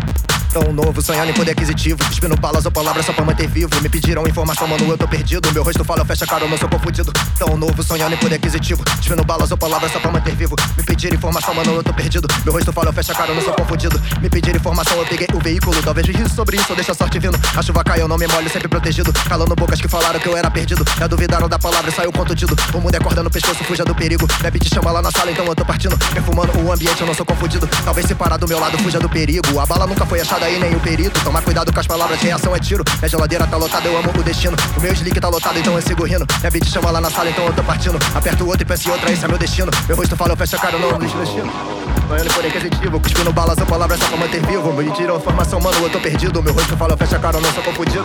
Tão 0.52 0.74
novo, 0.74 1.02
sonhando 1.02 1.30
em 1.30 1.34
poder 1.34 1.52
aquisitivo. 1.52 1.98
Cuspindo 2.04 2.36
balas 2.36 2.66
ou 2.66 2.72
palavras 2.72 3.06
só 3.06 3.14
pra 3.14 3.24
manter 3.24 3.48
vivo. 3.48 3.70
Me 3.82 3.88
pediram 3.88 4.28
informação, 4.28 4.68
mano, 4.68 4.86
eu 4.86 4.98
tô 4.98 5.08
perdido. 5.08 5.50
Meu 5.54 5.64
rosto 5.64 5.82
fala, 5.86 6.04
fecha 6.04 6.26
eu 6.42 6.50
não 6.50 6.58
sou 6.58 6.68
confundido. 6.68 7.14
Tão 7.40 7.56
novo, 7.56 7.82
sonhando 7.82 8.16
em 8.16 8.18
poder 8.18 8.36
aquisitivo. 8.36 8.84
Cuspindo 8.98 9.24
balas 9.24 9.50
ou 9.50 9.58
palavras 9.58 9.90
só 9.94 10.00
pra 10.02 10.12
manter 10.12 10.36
vivo. 10.36 10.54
Me 10.76 10.84
pediram 10.84 11.16
informação, 11.16 11.54
mano, 11.54 11.76
eu 11.76 11.84
tô 11.84 11.94
perdido. 11.94 12.28
Meu 12.44 12.52
rosto 12.52 12.74
fala, 12.74 12.92
fecha 12.92 13.14
eu 13.30 13.36
não 13.36 13.42
sou 13.42 13.54
confundido. 13.54 14.02
Me 14.20 14.30
pediram 14.30 14.58
informação, 14.58 14.98
eu 14.98 15.06
peguei 15.06 15.28
o 15.34 15.40
veículo. 15.40 15.82
Talvez 15.82 16.06
ri 16.08 16.30
sobre 16.30 16.58
isso 16.58 16.76
deixa 16.76 16.92
a 16.92 16.96
sorte 16.96 17.18
vindo. 17.18 17.40
A 17.56 17.62
chuva 17.62 17.82
caiu, 17.82 18.10
não 18.10 18.18
me 18.18 18.28
molho, 18.28 18.50
sempre 18.50 18.68
protegido. 18.68 19.14
Calando 19.14 19.56
bocas 19.56 19.80
que 19.80 19.88
falaram 19.88 20.20
que 20.20 20.28
eu 20.28 20.36
era 20.36 20.52
perdido. 20.52 20.84
Já 21.00 21.08
duvidaram 21.08 21.48
da 21.48 21.58
palavra 21.58 21.90
e 21.90 21.94
saiu 21.94 22.12
contundido. 22.12 22.58
O 22.74 22.82
mundo 22.82 22.94
é 22.94 23.00
corda 23.00 23.24
no 23.24 23.32
pescoço, 23.32 23.64
fuja 23.64 23.86
do 23.86 23.96
perigo. 23.96 24.28
Minha 24.42 24.52
beat 24.52 24.68
chama 24.68 24.92
lá 24.92 25.02
na 25.02 25.12
sala, 25.12 25.32
então 25.32 25.46
eu 25.46 25.56
tô 25.56 25.64
partindo. 25.64 25.98
Perfumando 26.14 26.60
o 26.60 26.74
ambiente, 26.74 27.00
eu 27.00 27.08
não 27.08 27.14
sou 27.14 27.26
confundido. 27.26 27.66
Talvez 27.86 28.06
se 28.06 28.14
parar 28.14 28.36
do 28.36 28.50
meu 28.50 28.60
lado, 28.60 28.78
fuja 28.80 29.00
do 29.00 29.08
perigo. 29.08 29.58
A 29.58 29.66
bala 29.66 29.88
nunca 29.88 30.06
foi 30.06 30.20
achada 30.20 30.41
aí, 30.44 30.60
nem 30.60 30.76
o 30.76 30.80
perito. 30.80 31.20
Tomar 31.24 31.42
cuidado 31.42 31.72
com 31.72 31.80
as 31.80 31.88
palavras, 31.88 32.20
reação 32.22 32.56
é 32.56 32.60
tiro. 32.60 32.84
Minha 33.00 33.10
geladeira 33.10 33.48
tá 33.48 33.58
lotada, 33.58 33.88
eu 33.88 33.98
amo 33.98 34.10
o 34.18 34.24
destino. 34.24 34.56
O 34.78 34.82
meu 34.82 34.94
slick 34.94 35.20
tá 35.20 35.30
lotado, 35.30 35.58
então 35.60 35.76
eu 35.76 35.82
sigo 35.82 36.04
rindo. 36.06 36.26
Minha 36.40 36.52
beat 36.52 36.66
chama 36.68 36.92
lá 36.92 37.02
na 37.02 37.10
sala, 37.10 37.30
então 37.30 37.46
eu 37.46 37.54
tô 37.54 37.64
partindo. 37.64 37.98
Aperto 38.14 38.46
outro 38.46 38.62
e 38.64 38.66
penso 38.66 38.88
em 38.90 38.92
outra, 38.92 39.12
esse 39.12 39.24
é 39.24 39.28
meu 39.28 39.38
destino. 39.38 39.72
Meu 39.88 39.98
rosto 39.98 40.16
fala, 40.16 40.34
eu 40.34 40.38
fecho 40.38 40.56
a 40.56 40.60
cara, 40.60 40.76
eu 40.76 40.80
não 40.80 41.00
deixo 41.00 41.18
destino. 41.18 41.52
Sonhando 42.08 42.34
por 42.34 42.46
aquisitivo, 42.46 43.00
cuspindo 43.00 43.32
balas 43.32 43.58
ou 43.58 43.66
palavras 43.66 43.98
só 44.00 44.08
pra 44.08 44.18
manter 44.18 44.46
vivo. 44.46 44.74
Me 44.74 44.92
tiram 44.92 45.16
informação, 45.16 45.62
mano, 45.62 45.78
eu 45.78 45.90
tô 45.90 46.00
perdido. 46.00 46.44
Meu 46.44 46.54
rosto 46.54 46.76
fala, 46.76 46.94
eu 46.94 46.98
fecho 46.98 47.16
a 47.16 47.20
cara, 47.20 47.38
eu 47.38 47.42
não 47.42 47.54
sou 47.54 47.64
confundido. 47.64 48.04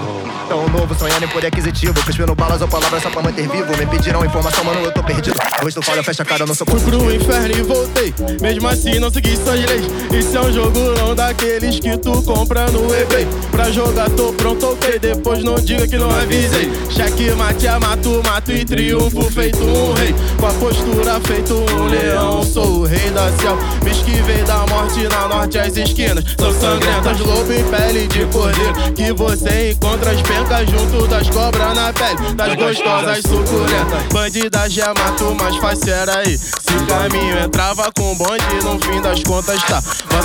Tão 0.49 0.69
novo, 0.69 0.95
sonhando 0.95 1.25
em 1.25 1.29
poder 1.29 1.49
aquisitivo. 1.49 1.95
Cuspindo 2.05 2.33
balas 2.35 2.61
ou 2.63 2.69
palavras 2.69 3.03
só 3.03 3.11
pra 3.11 3.21
manter 3.23 3.49
vivo. 3.49 3.77
Me 3.77 3.85
pediram 3.87 4.25
informação, 4.25 4.63
mano, 4.65 4.81
eu 4.81 4.93
tô 4.93 5.03
perdido. 5.03 5.37
Meu 5.57 5.65
rosto 5.65 5.83
fala, 5.83 5.99
eu 5.99 6.05
fecho 6.05 6.23
a 6.23 6.25
cara, 6.25 6.45
eu 6.45 6.47
não 6.47 6.55
sou 6.55 6.65
Fui 6.67 6.75
confundido. 6.79 7.03
pro 7.05 7.15
inferno 7.15 7.57
e 7.59 7.63
voltei. 7.63 8.15
Mesmo 8.41 8.69
assim, 8.69 8.99
não 9.01 9.11
segui 9.11 9.37
suas 9.37 9.59
leis. 9.65 9.87
Isso 10.13 10.37
é 10.37 10.41
um 10.41 10.53
jogo 10.53 10.79
não 10.99 11.15
daqueles 11.15 11.81
que 11.81 11.99
tu 11.99 12.23
compra 12.27 12.67
no 12.67 12.93
eBay. 12.95 13.27
Pra 13.51 13.71
jogar, 13.71 14.11
tô 14.11 14.33
pronto, 14.33 14.67
ok. 14.67 14.99
Depois 14.99 15.43
não 15.43 15.55
diga 15.55 15.87
que 15.87 15.97
não 15.97 16.11
avisei. 16.11 16.71
Cheque, 16.91 17.31
mate, 17.31 17.67
mato, 17.81 18.21
mato 18.25 18.53
e 18.53 18.65
triunfo 18.65 19.31
feito 19.31 19.63
um 19.65 19.93
rei. 19.95 20.15
Com 20.39 20.47
a 20.47 20.53
postura 20.55 21.21
feito 21.21 21.55
um 21.55 21.87
leão. 21.87 22.43
Sou 22.43 22.81
o 22.81 22.85
rei 22.85 23.11
da 23.11 23.31
selva. 23.39 23.63
Me 23.83 23.91
esquivei 23.93 24.43
da 24.43 24.67
morte 24.67 25.09
na 25.09 25.29
norte, 25.29 25.59
as 25.59 25.77
esquinas 25.77 26.25
são 26.39 26.53
sangrentas. 26.53 27.19
Lobo 27.21 27.53
em 27.53 27.65
pele 27.65 28.07
de 28.09 28.27
cordeiro. 28.27 28.75
Que 28.95 29.13
você 29.13 29.71
encontra 29.71 30.11
as 30.11 30.21
pencas 30.21 30.69
junto 30.69 31.07
das 31.07 31.31
cobras 31.31 31.75
na 31.75 31.93
pele. 31.93 32.35
Das 32.35 32.55
gostosas 32.57 33.23
suculentas. 33.23 34.03
Bandida 34.13 34.69
já 34.69 34.89
mato, 34.89 35.37
mas 35.41 35.57
fácil 35.57 35.95
era 35.95 36.19
aí. 36.19 36.37
Se 36.37 36.87
caminho 36.89 37.39
entrava 37.39 37.91
com 37.97 38.15
bonde, 38.17 38.65
no 38.65 38.79
fim 38.81 39.01
das 39.01 39.23
contas 39.23 39.63
tá. 39.63 39.81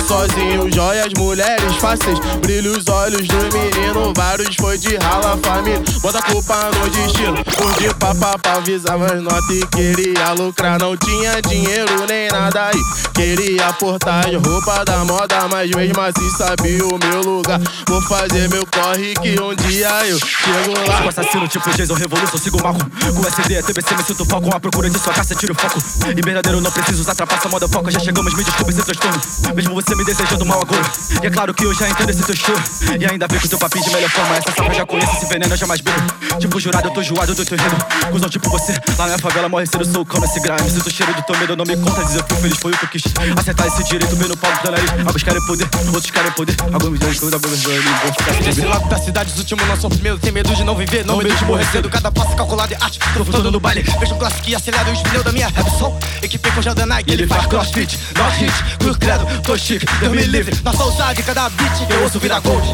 Sozinho, 0.08 0.70
joias, 0.72 1.12
mulheres 1.16 1.76
fáceis. 1.92 2.18
Brilha 2.40 2.70
os 2.70 2.86
olhos 2.88 3.26
do 3.28 3.36
menino. 3.36 4.12
Vários 4.16 4.56
foi 4.56 4.78
de 4.78 4.96
rala, 4.96 5.38
família. 5.42 5.82
Bota 6.00 6.18
a 6.18 6.22
culpa 6.22 6.70
no 6.78 6.90
destino. 6.90 7.44
Por 7.44 7.72
de 7.74 7.94
papá 7.94 8.38
pra 8.38 8.54
avisar 8.54 9.00
as 9.02 9.22
notas 9.22 9.50
e 9.50 9.66
queria 9.66 10.32
lucrar. 10.32 10.78
Não 10.78 10.96
tinha 10.96 11.40
dinheiro 11.42 12.06
nem 12.08 12.28
nada 12.30 12.68
aí. 12.68 12.80
Queria 13.14 13.72
portar 13.74 14.28
de 14.28 14.36
roupa 14.36 14.84
da 14.84 15.04
moda, 15.04 15.48
mas 15.50 15.70
mesmo 15.70 16.00
assim 16.00 16.30
sabia 16.30 16.84
o 16.84 16.98
meu 16.98 17.20
lugar. 17.20 17.60
Vou 17.86 18.00
fazer 18.02 18.48
meu 18.48 18.66
corre 18.66 19.14
que 19.14 19.40
um 19.40 19.54
dia 19.54 20.06
eu 20.06 20.18
chego 20.18 20.72
lá. 20.86 20.96
Sigo 20.96 21.08
assassino 21.08 21.48
tipo 21.48 21.70
Jason 21.70 21.94
Revolution, 21.94 22.38
sigo 22.38 22.62
Malcolm 22.62 22.90
Com 22.90 23.26
SD, 23.26 23.62
TBC, 23.62 23.94
me 23.96 24.02
sinto 24.02 24.26
palco 24.26 24.54
À 24.54 24.60
procura 24.60 24.88
de 24.88 24.98
sua 24.98 25.12
caça, 25.12 25.34
tiro 25.34 25.52
o 25.52 25.56
foco 25.56 25.78
E 26.08 26.22
verdadeiro 26.22 26.60
não 26.60 26.70
preciso 26.70 27.02
usar 27.02 27.14
trapaça, 27.14 27.48
moda 27.48 27.68
foca 27.68 27.90
Já 27.90 27.98
chegamos, 28.00 28.34
me 28.34 28.44
desculpe 28.44 28.72
esse 28.72 28.82
transtorno 28.82 29.20
Mesmo 29.54 29.74
você 29.74 29.94
me 29.94 30.04
desejando 30.04 30.44
mal 30.44 30.62
agora 30.62 30.82
E 31.22 31.26
é 31.26 31.30
claro 31.30 31.52
que 31.54 31.64
eu 31.64 31.74
já 31.82 31.90
entendo 31.90 32.10
esse 32.10 32.22
teu 32.22 32.36
show 32.36 32.54
E 32.98 33.06
ainda 33.06 33.26
vem 33.26 33.40
com 33.40 33.48
teu 33.48 33.58
papinho 33.58 33.84
de 33.84 33.90
melhor 33.90 34.10
forma. 34.10 34.36
Essa 34.36 34.50
safra 34.50 34.66
eu 34.66 34.74
já 34.74 34.86
conheço, 34.86 35.16
esse 35.16 35.26
veneno 35.26 35.52
eu 35.52 35.56
jamais 35.56 35.80
bebo 35.80 36.00
Tipo 36.38 36.60
jurado, 36.60 36.88
eu 36.88 36.92
tô 36.92 37.02
joado 37.02 37.34
do 37.34 37.44
teu 37.44 37.58
reino 37.58 37.76
Cusão 38.12 38.28
tipo 38.28 38.48
você, 38.50 38.74
lá 38.96 39.08
na 39.08 39.18
favela 39.18 39.48
morre 39.48 39.66
cedo 39.66 39.84
Sou 39.84 40.02
o 40.02 40.06
cão 40.06 40.20
nesse 40.20 40.38
grime, 40.40 40.70
sinto 40.70 40.86
o 40.86 40.90
cheiro 40.90 41.12
do 41.12 41.22
teu 41.22 41.36
medo 41.38 41.56
Não 41.56 41.64
me 41.64 41.76
conta, 41.76 42.04
dizer 42.04 42.24
fui 42.28 42.36
feliz, 42.36 42.58
foi 42.58 42.72
o 42.72 42.78
que 42.78 42.84
eu 42.84 42.88
quis. 42.88 43.02
Acertar 43.36 43.66
esse 43.66 43.84
direito, 43.84 44.14
bem 44.16 44.28
no 44.28 44.36
palco 44.36 44.62
do 44.62 44.70
nariz. 44.70 44.90
Alguns 45.04 45.22
querem 45.22 45.46
poder, 45.46 45.68
outros 45.92 46.10
querem 46.10 46.32
poder. 46.32 46.56
Alguns 46.72 46.98
querem 46.98 47.18
poder, 47.18 47.34
alguns 47.34 47.62
querem 47.62 47.82
poder 47.82 48.44
Desse 48.44 48.60
lado 48.62 48.88
da 48.88 48.98
cidade, 48.98 49.32
os 49.32 49.38
últimos 49.38 49.66
não 49.66 49.76
são 49.76 49.90
primeiros. 49.90 50.20
Tem 50.20 50.32
medo 50.32 50.54
de 50.54 50.64
não 50.64 50.76
viver, 50.76 51.04
não 51.04 51.16
medo 51.16 51.34
de 51.34 51.44
morrer 51.44 51.64
cedo. 51.66 51.90
Cada 51.90 52.12
passo 52.12 52.36
calculado 52.36 52.72
é 52.74 52.76
arte, 52.80 52.98
tô 53.14 53.24
flutuando 53.24 53.50
no 53.50 53.60
baile. 53.60 53.82
Vejo 53.98 54.14
um 54.14 54.18
clássico 54.18 54.42
que 54.42 54.54
acelera 54.54 54.90
os 54.90 55.02
pneus 55.02 55.24
da 55.24 55.32
minha 55.32 55.48
rap 55.48 55.70
soul. 55.78 55.98
Equipe 56.22 56.50
com 56.52 56.62
Jordan 56.62 56.86
Nike, 56.86 57.12
ele 57.12 57.26
faz 57.26 57.46
crossfit. 57.46 57.98
Não 58.16 58.30
hit, 58.30 58.76
cruz 58.78 58.96
credo, 58.96 59.26
tô 59.42 59.56
chique, 59.56 59.86
Deus 60.00 60.12
me 60.12 60.22
livre. 60.24 60.56
Nossa 60.62 60.84
ousada 60.84 61.22
cada 61.22 61.48
beat 61.50 61.71
eu 61.88 62.02
ouço 62.02 62.18
vira 62.18 62.38
gold. 62.40 62.66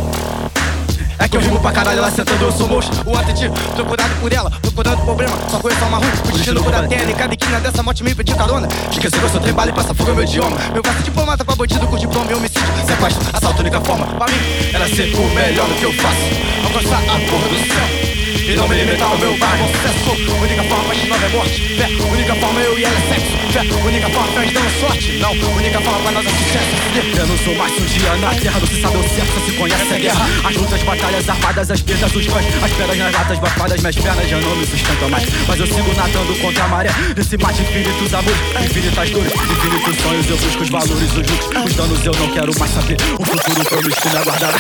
É 1.21 1.29
que 1.29 1.37
eu 1.37 1.41
rimo 1.41 1.59
pra 1.61 1.73
caralho, 1.73 1.99
ela 1.99 2.11
sentando, 2.11 2.45
eu 2.45 2.53
sou 2.53 2.69
monstro. 2.69 2.97
O 3.05 3.17
atitude, 3.17 3.51
procurado 3.75 4.15
por 4.21 4.33
ela, 4.33 4.51
procurando 4.51 5.03
problema. 5.03 5.37
Só 5.51 5.59
conheço 5.59 5.85
uma 5.85 5.99
ruim, 5.99 6.09
o 6.29 6.33
destino 6.33 6.63
por 6.63 6.73
terra. 6.89 7.11
E 7.11 7.15
cada 7.15 7.35
esquina 7.35 7.61
dessa 7.61 7.83
morte 7.83 8.05
me 8.05 8.15
pediu 8.15 8.37
carona. 8.37 8.69
Esqueceu 8.91 9.19
que 9.19 9.25
eu 9.25 9.31
sou 9.31 9.41
tribal 9.41 9.69
e 9.69 9.73
passa 9.73 9.95
fogo 9.95 10.11
é 10.11 10.15
meu 10.15 10.25
idioma. 10.25 10.57
Meu 10.73 10.83
braço 10.83 11.03
diplomata 11.03 11.45
pra 11.45 11.57
bandido 11.57 11.87
com 11.87 11.97
diploma 11.97 12.31
e 12.31 12.35
homicídio. 12.35 12.69
Sequestro, 12.87 13.29
assalto, 13.33 13.61
única 13.61 13.81
forma. 13.81 14.07
Pra 14.07 14.27
mim, 14.27 14.39
ela 14.73 14.89
ser 14.89 15.15
o 15.15 15.35
melhor 15.35 15.67
do 15.67 15.75
que 15.75 15.85
eu 15.85 15.93
faço. 15.95 16.21
Alcançar 16.65 16.99
a 16.99 17.31
porra 17.31 17.49
do 17.49 17.57
céu. 17.57 18.18
E 18.49 18.57
não 18.57 18.67
me 18.67 18.77
limitar 18.77 19.11
ao 19.11 19.19
meu 19.19 19.37
bairro 19.37 19.69
Sucesso, 19.69 20.33
única 20.41 20.63
forma, 20.63 20.85
mas 20.89 21.07
não 21.07 21.17
é 21.17 21.29
morte 21.29 21.77
Fé, 21.77 21.87
única 22.11 22.35
forma, 22.35 22.61
eu 22.61 22.79
e 22.79 22.85
ela 22.85 22.97
é 22.97 23.15
sexo 23.15 23.37
Fé, 23.53 23.61
única 23.61 24.09
forma, 24.09 24.33
nós 24.33 24.53
damos 24.55 24.73
sorte 24.81 25.13
Não, 25.19 25.33
única 25.33 25.79
forma 25.83 26.01
pra 26.01 26.13
nós 26.13 26.27
é 26.27 26.31
sucesso 26.31 27.19
Eu 27.19 27.27
não 27.27 27.37
sou 27.37 27.55
mais 27.57 27.73
um 27.73 27.85
dia 27.85 28.17
na 28.17 28.35
terra, 28.35 28.59
não 28.59 28.67
se 28.67 28.81
sabe 28.81 28.97
o 28.97 29.03
certo, 29.03 29.35
só 29.35 29.45
se 29.45 29.53
conhece 29.53 29.95
a 29.95 29.99
guerra. 29.99 30.27
As 30.49 30.57
lutas, 30.57 30.83
batalhas 30.83 31.29
armadas, 31.29 31.71
as 31.71 31.83
perdas, 31.83 32.17
os 32.17 32.27
fãs, 32.27 32.47
as 32.63 32.73
pedras 32.73 32.99
nas 32.99 33.13
latas, 33.13 33.39
bafadas, 33.39 33.81
minhas 33.81 33.97
pernas 33.97 34.29
já 34.31 34.41
não 34.41 34.57
me 34.57 34.67
sustentam 34.67 35.11
mais. 35.11 35.29
Mas 35.47 35.61
eu 35.61 35.67
sigo 35.67 35.95
nadando 35.95 36.35
contra 36.41 36.65
a 36.65 36.69
maré, 36.69 36.91
nesse 37.15 37.37
mar 37.37 37.53
de 37.53 37.63
infinitos 37.63 38.15
amores, 38.15 38.39
infinitas 38.65 39.11
dores, 39.11 39.33
infinitos 39.33 39.97
sonhos. 40.03 40.31
Eu 40.31 40.37
busco 40.39 40.63
os 40.63 40.71
valores, 40.71 41.11
os 41.11 41.15
looks, 41.17 41.49
os 41.67 41.75
danos 41.75 42.07
eu 42.07 42.13
não 42.15 42.29
quero 42.33 42.59
mais 42.59 42.71
saber. 42.73 42.97
O 43.19 43.25
futuro 43.27 43.65
prometido 43.65 44.11
me 44.11 44.17
aguardar. 44.17 44.55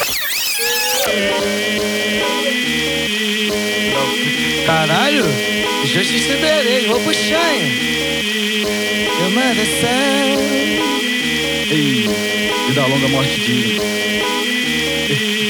Caralho, 4.68 5.24
Justiça 5.86 6.34
Iberê, 6.34 6.80
vou 6.80 7.00
puxar, 7.00 7.54
hein? 7.54 7.72
Eu 9.18 9.30
mando 9.30 9.64
céu. 9.64 10.38
Ei, 11.70 12.06
vida 12.66 12.86
longa, 12.86 13.08
morte 13.08 13.40
digna. 13.40 13.82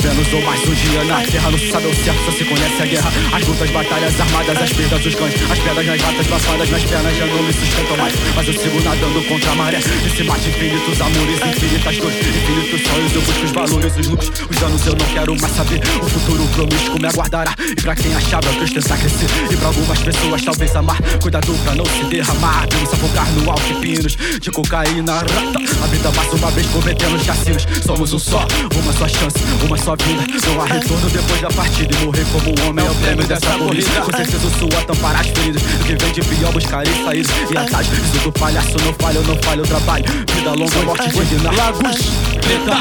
Vênus 0.00 0.32
ou 0.32 0.42
mais 0.42 0.60
um 0.68 0.74
dia 0.74 1.02
na 1.04 1.22
terra 1.22 1.50
Não 1.50 1.58
sabe 1.58 1.86
ao 1.86 1.94
certo, 1.94 2.24
só 2.24 2.30
se 2.30 2.44
conhece 2.44 2.82
a 2.82 2.86
guerra. 2.86 3.12
As 3.32 3.46
lutas, 3.46 3.70
batalhas 3.70 4.20
armadas, 4.20 4.62
as 4.62 4.72
perdas, 4.72 5.04
os 5.04 5.14
cães. 5.14 5.34
As 5.50 5.58
pedras 5.58 5.86
nas 5.86 6.00
ratas, 6.00 6.26
passadas 6.26 6.70
nas 6.70 6.82
pernas 6.84 7.16
Já 7.16 7.26
não 7.26 7.42
me 7.42 7.52
sustentam 7.52 7.96
mais. 7.96 8.14
Mas 8.36 8.46
eu 8.46 8.54
sigo 8.54 8.80
nadando 8.82 9.22
contra 9.28 9.50
a 9.50 9.54
maré. 9.56 9.78
Nesse 9.78 10.22
mar 10.22 10.38
de 10.38 10.50
infinitos 10.50 11.00
amores, 11.00 11.40
infinitas 11.46 11.96
dores 11.96 12.18
Infinitos 12.18 12.82
sonhos, 12.82 13.14
eu 13.14 13.22
busco 13.22 13.44
os 13.44 13.50
valores 13.50 13.96
Os 13.96 14.06
lucros, 14.06 14.32
os 14.48 14.56
danos. 14.56 14.86
Eu 14.86 14.94
não 14.94 15.06
quero 15.06 15.40
mais 15.40 15.56
saber. 15.56 15.80
O 16.00 16.08
futuro 16.08 16.46
promíscuo 16.54 17.00
me 17.00 17.08
aguardará. 17.08 17.54
E 17.58 17.74
pra 17.74 17.96
quem 17.96 18.14
achava 18.14 18.48
que 18.50 18.62
eu 18.62 18.68
tentar 18.68 18.98
crescer. 18.98 19.26
E 19.50 19.56
pra 19.56 19.68
algumas 19.68 19.98
pessoas 19.98 20.42
talvez 20.42 20.76
amar. 20.76 20.98
Cuidado 21.20 21.52
pra 21.64 21.74
não 21.74 21.84
se 21.84 22.04
derramar. 22.04 22.66
Vamos 22.72 22.92
afogar 22.92 23.30
no 23.32 23.50
alto 23.50 23.74
pinos 23.80 24.16
De 24.40 24.50
cocaína, 24.50 25.14
rata. 25.14 25.58
A 25.82 25.86
vida 25.86 26.12
passa 26.12 26.36
uma 26.36 26.50
vez 26.50 26.66
cometendo 26.68 27.24
chacinos 27.24 27.66
Somos 27.84 28.12
um 28.12 28.18
só, 28.18 28.46
uma 28.74 28.92
só 28.92 29.08
chance, 29.08 29.38
uma 29.66 29.76
só 29.76 29.87
vida. 29.96 30.26
Não 30.46 30.62
há 30.62 30.64
retorno 30.66 31.10
depois 31.10 31.40
da 31.40 31.48
partida 31.48 31.94
E 31.94 32.04
morrer 32.04 32.24
como 32.32 32.68
homem 32.68 32.86
é 32.86 32.90
o 32.90 32.94
prêmio 32.96 33.26
dessa 33.26 33.50
corrida. 33.58 34.00
Com 34.00 34.16
certeza 34.16 34.46
eu 34.46 34.50
sou 34.58 34.78
a 34.78 34.84
tampar 34.84 35.20
as 35.20 35.26
feridas. 35.28 35.62
O 35.62 35.84
que 35.84 35.96
vem 35.96 36.12
de 36.12 36.20
pior 36.22 36.52
buscarei 36.52 37.04
saídas 37.04 37.30
E 37.50 37.56
atalhos, 37.56 37.92
isso 37.92 38.24
do 38.24 38.32
palhaço 38.32 38.76
não 38.84 38.92
falha, 38.94 39.18
eu 39.18 39.24
não 39.24 39.36
falho, 39.42 39.62
eu 39.62 39.66
trabalho. 39.66 40.04
Vida 40.32 40.50
longa, 40.52 40.82
morte 40.82 41.08
digna 41.10 41.50
Lagos, 41.52 41.96
treta, 42.40 42.80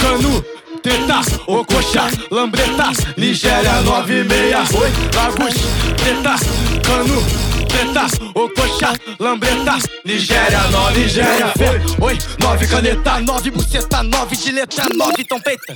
cano, 0.00 0.44
teta, 0.82 1.20
ocoxa, 1.46 2.10
lambreta, 2.30 2.92
Nigéria 3.16 3.80
96. 3.82 4.74
Oi, 4.74 4.92
Lagos, 5.14 5.54
treta, 5.96 6.36
cano, 6.82 7.24
teta, 7.68 8.06
ocoxa, 8.34 8.92
lambreta, 9.18 9.78
Nigéria 10.04 10.62
9, 10.70 11.00
Nigéria. 11.00 11.52
Oi, 12.00 12.12
oi, 12.12 12.18
9 12.40 12.66
caneta, 12.66 13.20
9 13.20 13.50
buceta, 13.50 14.02
9 14.02 14.36
de 14.36 14.52
letra, 14.52 14.84
9 14.94 15.24
trompeta. 15.24 15.74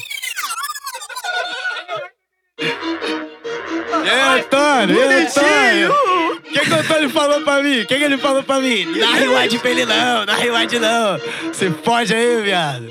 E 4.05 4.09
aí, 4.11 4.41
Antônio? 4.41 4.97
E 4.97 5.03
aí, 5.03 5.27
Antônio? 5.27 5.93
O 5.93 6.41
que, 6.53 6.61
que 6.61 6.71
o 6.71 6.75
Antônio 6.77 7.11
falou 7.11 7.41
pra 7.43 7.63
mim? 7.63 7.81
O 7.81 7.87
que, 7.87 7.97
que 7.97 8.05
ele 8.05 8.19
falou 8.19 8.43
pra 8.43 8.61
mim? 8.61 8.87
Dá 8.99 9.13
rewind 9.13 9.59
pra 9.59 9.71
ele 9.71 9.87
não, 9.87 10.27
dá 10.27 10.35
rewind 10.35 10.73
não. 10.75 11.19
Você 11.53 11.71
pode 11.71 12.15
aí, 12.15 12.43
viado. 12.43 12.87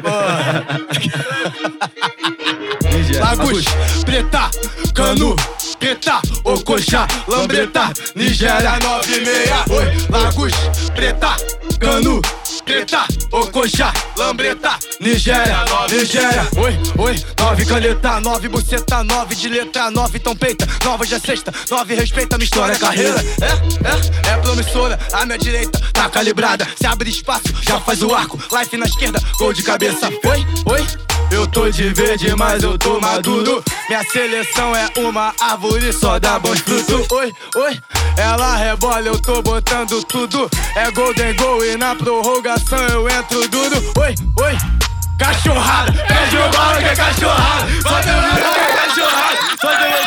Porra. 0.00 0.64
Lagos, 3.20 3.64
preta, 4.04 4.50
cano, 4.94 5.36
preta, 5.78 6.20
ocoxa, 6.44 7.06
lambreta, 7.28 7.92
Nigéria 8.14 8.78
96. 8.80 9.50
Oi, 9.70 9.86
Lagos, 10.10 10.52
preta, 10.94 11.36
cano, 11.78 12.20
preta, 12.64 13.06
ocoxa, 13.30 13.92
lambreta, 14.16 14.78
Nigéria, 15.00 15.64
Nigéria. 15.90 16.48
Oi, 16.56 16.78
oi, 16.98 17.24
nove 17.38 17.64
caneta, 17.66 18.20
nove 18.20 18.48
buceta, 18.48 19.04
nove 19.04 19.34
de 19.34 19.48
letra, 19.48 19.90
nove 19.90 20.18
trompeta, 20.18 20.66
nova 20.84 21.04
já 21.04 21.18
sexta, 21.18 21.52
nove 21.70 21.94
respeita 21.94 22.36
minha 22.36 22.44
história, 22.44 22.76
carreira. 22.76 23.22
É, 23.40 24.30
é, 24.30 24.34
é 24.34 24.36
promissora, 24.38 24.98
a 25.12 25.26
minha 25.26 25.38
direita 25.38 25.78
tá 25.92 26.08
calibrada, 26.08 26.66
se 26.76 26.86
abre 26.86 27.10
espaço, 27.10 27.44
já 27.60 27.78
faz 27.80 28.02
o 28.02 28.14
arco, 28.14 28.38
life 28.52 28.76
na 28.76 28.86
esquerda, 28.86 29.20
gol 29.38 29.52
de 29.52 29.62
cabeça. 29.62 30.08
Oi, 30.08 30.46
oi. 30.66 30.86
Eu 31.30 31.46
tô 31.46 31.68
de 31.68 31.88
verde, 31.92 32.34
mas 32.36 32.62
eu 32.62 32.78
tô 32.78 33.00
maduro. 33.00 33.62
Minha 33.88 34.04
seleção 34.04 34.74
é 34.76 34.88
uma 34.98 35.34
árvore, 35.40 35.92
só 35.92 36.18
dá 36.18 36.38
bons 36.38 36.60
frutos. 36.60 37.10
Oi, 37.10 37.32
oi, 37.56 37.80
ela 38.16 38.56
rebola, 38.56 39.00
eu 39.00 39.20
tô 39.20 39.42
botando 39.42 40.02
tudo. 40.04 40.48
É 40.76 40.90
golden 40.92 41.34
goal 41.34 41.64
e 41.64 41.76
na 41.76 41.96
prorrogação 42.54 42.78
eu 42.88 43.08
entro 43.08 43.48
duro. 43.48 43.76
Oi, 43.98 44.14
oi, 44.40 44.56
cachorrada, 45.18 45.92
pede 45.92 46.36
o 46.36 46.48
bola 46.50 46.78
que 46.78 46.84
é 46.84 46.96
cachorrada. 46.96 47.66
Só 47.82 48.00
tem 48.00 48.12
uma 48.12 48.34
que 48.34 48.40
é 48.40 48.76
cachorrada. 48.76 49.38
Só 49.60 49.68
tem 49.68 49.86
uma 49.88 50.04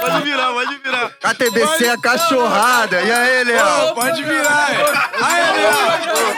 Pode 0.00 0.22
virar, 0.22 0.52
pode 0.52 0.76
virar. 0.78 1.10
KTBC 1.20 1.86
é 1.86 1.96
cachorrada. 1.96 3.00
E 3.00 3.12
aí, 3.12 3.44
Léo? 3.44 3.94
Pode 3.94 4.22
virar, 4.22 4.70
é. 4.70 4.76
Aí, 5.22 5.52
Leão. 5.52 5.78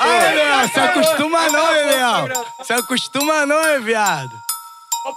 Aí, 0.00 0.34
Leão. 0.34 0.68
Se 0.68 0.80
acostuma 0.80 1.48
não, 1.50 1.76
hein, 1.76 1.86
Leão. 1.86 2.28
Se 2.62 2.72
acostuma 2.72 3.46
não, 3.46 3.68
hein, 3.68 3.80
viado. 3.80 4.30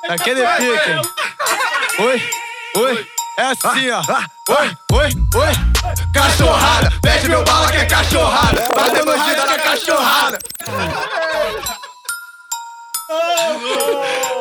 Aquele 0.09 0.41
pique. 0.41 2.01
Oi, 2.01 2.29
oi. 2.75 3.07
É 3.37 3.43
assim, 3.43 3.89
ó. 3.89 4.01
Oi, 4.49 4.77
oi, 4.91 5.09
oi. 5.35 5.68
Cachorrada. 6.13 6.91
Pede 7.01 7.29
meu 7.29 7.43
bala 7.43 7.71
que 7.71 7.77
é 7.77 7.85
cachorrada. 7.85 8.67
Bateu 8.75 9.05
no 9.05 9.11
vida 9.11 9.43
que 9.43 9.53
é 9.53 9.57
cachorrada. 9.59 10.39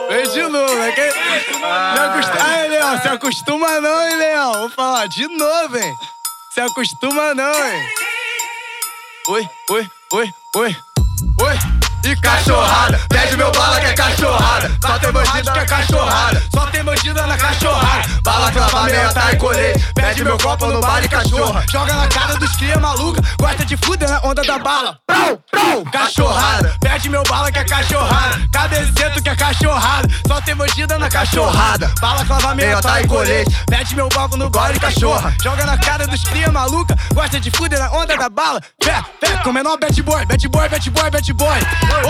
Vem 0.09 0.29
de 0.31 0.43
novo, 0.43 0.83
é 0.83 0.93
que... 0.93 1.13
Não 1.59 2.05
acostuma... 2.05 2.45
Aí, 2.45 2.69
Leão, 2.69 3.01
se 3.01 3.09
acostuma 3.09 3.81
não, 3.81 4.09
hein, 4.09 4.17
Leão. 4.17 4.53
Vou 4.53 4.71
falar 4.71 5.07
de 5.09 5.27
novo, 5.29 5.77
hein. 5.77 5.95
Se 6.55 6.61
acostuma 6.61 7.35
não, 7.35 7.55
hein. 7.67 7.89
Oi, 9.29 9.49
oi, 9.71 9.91
oi, 10.13 10.35
oi, 10.57 10.77
oi. 11.43 11.78
E 12.05 12.17
cachorrada, 12.17 13.01
pede 13.09 13.37
meu 13.37 13.51
bala 13.51 13.81
que 13.81 13.87
é 13.87 13.93
cachorrada. 13.93 14.71
Só 14.81 14.99
tem 14.99 15.13
bandido 15.13 15.53
que 15.53 15.59
é 15.59 15.67
cachorrada. 15.67 16.43
Só 16.55 16.67
tem 16.67 16.85
bandida 16.85 17.27
na 17.27 17.37
cachorrada. 17.37 18.09
Bala 18.23 18.53
clava 18.53 18.85
meia, 18.85 19.13
tá 19.13 19.33
e 19.33 19.37
colei. 19.37 19.73
Pede 19.95 20.25
meu 20.25 20.39
copo 20.39 20.67
no 20.67 20.81
bar 20.81 21.05
e 21.05 21.09
cachorra. 21.09 21.65
Joga 21.71 21.95
na 21.95 22.07
cara 22.07 22.37
dos 22.37 22.57
cria 22.57 22.79
maluca. 22.79 23.21
Gosta 23.41 23.65
de 23.65 23.77
fuder 23.77 24.09
na 24.09 24.21
onda 24.23 24.43
da 24.43 24.59
bala. 24.59 24.99
Cachorrada. 25.93 26.77
Pede 26.81 27.09
meu 27.09 27.23
bala 27.25 27.51
que 27.51 27.59
é 27.59 27.65
cachorrada. 27.65 28.41
Cabeceto 28.53 29.23
que 29.23 29.29
é 29.29 29.37
cachorrada. 29.37 29.88
Bandida 30.59 30.99
na 30.99 31.09
cachorrada. 31.09 31.89
Bala 32.01 32.25
clava 32.25 32.53
meia, 32.53 32.81
tá 32.81 33.01
e 33.01 33.07
colei. 33.07 33.45
Pede 33.67 33.95
meu 33.95 34.09
copo 34.09 34.37
no 34.37 34.51
bar 34.51 34.75
e 34.75 34.81
cachorra. 34.81 35.33
Joga 35.41 35.65
na 35.65 35.79
cara 35.79 36.05
dos 36.05 36.25
cria 36.25 36.51
maluca. 36.51 36.97
Gosta 37.15 37.39
de 37.39 37.49
fuder 37.53 37.79
na 37.79 37.93
onda 37.93 38.17
da 38.17 38.29
bala. 38.29 38.61
Pé, 38.85 39.01
pé, 39.21 39.37
com 39.45 39.53
menor 39.53 39.79
bad 39.79 40.03
boy, 40.03 40.27
bad 40.27 40.49
boy, 40.49 40.69
bad 40.69 40.91
boy, 40.91 41.11
bad 41.11 41.33
boy. 41.33 41.59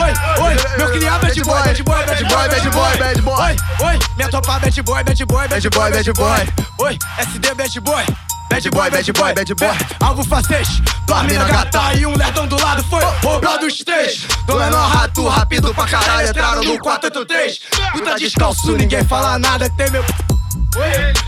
Oi, 0.01 0.45
oi, 0.45 0.79
meu 0.79 0.91
criado 0.93 1.27
bad 1.27 1.43
boy, 1.43 1.63
bad 1.63 1.83
boy, 1.83 2.07
bad 2.07 2.29
boy, 2.29 2.49
bad 2.49 2.71
boy, 2.73 2.97
bad 2.97 3.21
boy. 3.21 3.45
Oi, 3.45 3.57
oi, 3.87 3.99
minha 4.17 4.31
topa 4.31 4.59
bad 4.59 4.83
boy, 4.83 5.05
bad 5.05 5.25
boy, 5.27 5.49
bad 5.49 5.71
boy, 5.71 5.91
bad 5.91 6.13
boy. 6.15 6.87
Oi, 6.87 6.99
SD 7.19 7.55
bad 7.55 7.81
boy. 7.81 8.28
Bad 8.49 8.71
boy, 8.71 8.91
bad 8.91 9.13
boy, 9.13 9.35
bad 9.35 9.55
boy. 9.55 9.77
Alvo 10.01 10.25
facês, 10.25 10.81
tua 11.07 11.23
mina 11.25 11.45
gata 11.45 11.95
e 11.95 12.07
um 12.07 12.17
lerdão 12.17 12.47
do 12.47 12.61
lado 12.61 12.83
foi 12.85 13.05
roubado 13.23 13.67
os 13.67 13.79
três. 13.85 14.27
Do 14.47 14.57
menor 14.57 14.89
rato, 14.89 15.29
rápido 15.29 15.75
pra 15.75 15.87
caralho, 15.87 16.29
entraram 16.29 16.65
no 16.65 16.79
483. 16.79 17.61
Puta 17.93 18.17
descalço, 18.17 18.73
ninguém 18.77 19.05
fala 19.05 19.39
nada, 19.39 19.69
tem 19.71 19.91
meu. 19.91 20.05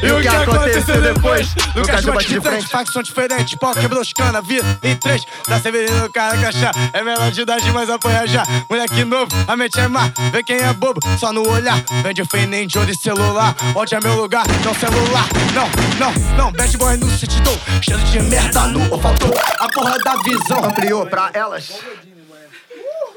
E 0.03 0.11
o 0.11 0.21
que 0.21 0.29
aconteceu 0.29 1.01
depois? 1.01 1.55
Lucas 1.75 2.05
bate 2.05 2.29
de 2.29 2.41
frente, 2.41 2.69
facção 2.69 3.03
diferente, 3.03 3.57
pau 3.57 3.73
quebrou 3.73 4.01
os 4.01 4.13
cana, 4.13 4.41
vida 4.43 4.79
em 4.83 4.97
três. 4.97 5.23
Da 5.49 5.61
Severino, 5.61 6.11
cara 6.11 6.37
cachá, 6.39 6.71
é 6.93 7.03
menor 7.03 7.31
de 7.31 7.41
idade, 7.41 7.71
mas 7.73 7.89
apanha 7.89 8.27
já. 8.27 8.43
Moleque 8.69 9.05
novo, 9.05 9.31
a 9.47 9.57
mente 9.57 9.81
é 9.81 9.89
má, 9.89 10.13
vê 10.33 10.43
quem 10.43 10.57
é 10.57 10.73
bobo, 10.73 11.01
só 11.19 11.33
no 11.33 11.49
olhar. 11.49 11.83
Vende 12.03 12.23
o 12.23 12.27
nem 12.49 12.67
de 12.67 12.79
olho 12.79 12.91
e 12.91 12.97
celular, 12.97 13.55
onde 13.75 13.95
é 13.95 14.01
meu 14.01 14.15
lugar, 14.15 14.45
não 14.65 14.75
celular. 14.75 15.29
Não, 15.55 15.69
não, 15.99 16.37
não, 16.37 16.53
bad 16.53 16.77
boy 16.77 16.97
no 16.97 17.11
city 17.11 17.41
dou, 17.43 17.59
cheiro 17.83 18.03
de 18.05 18.21
merda 18.21 18.67
no, 18.67 18.93
ou 18.93 19.01
faltou 19.01 19.33
a 19.59 19.69
porra 19.69 19.99
da 19.99 20.17
visão. 20.17 20.65
Ampliou 20.65 21.07
pra 21.07 21.31
elas. 21.35 21.73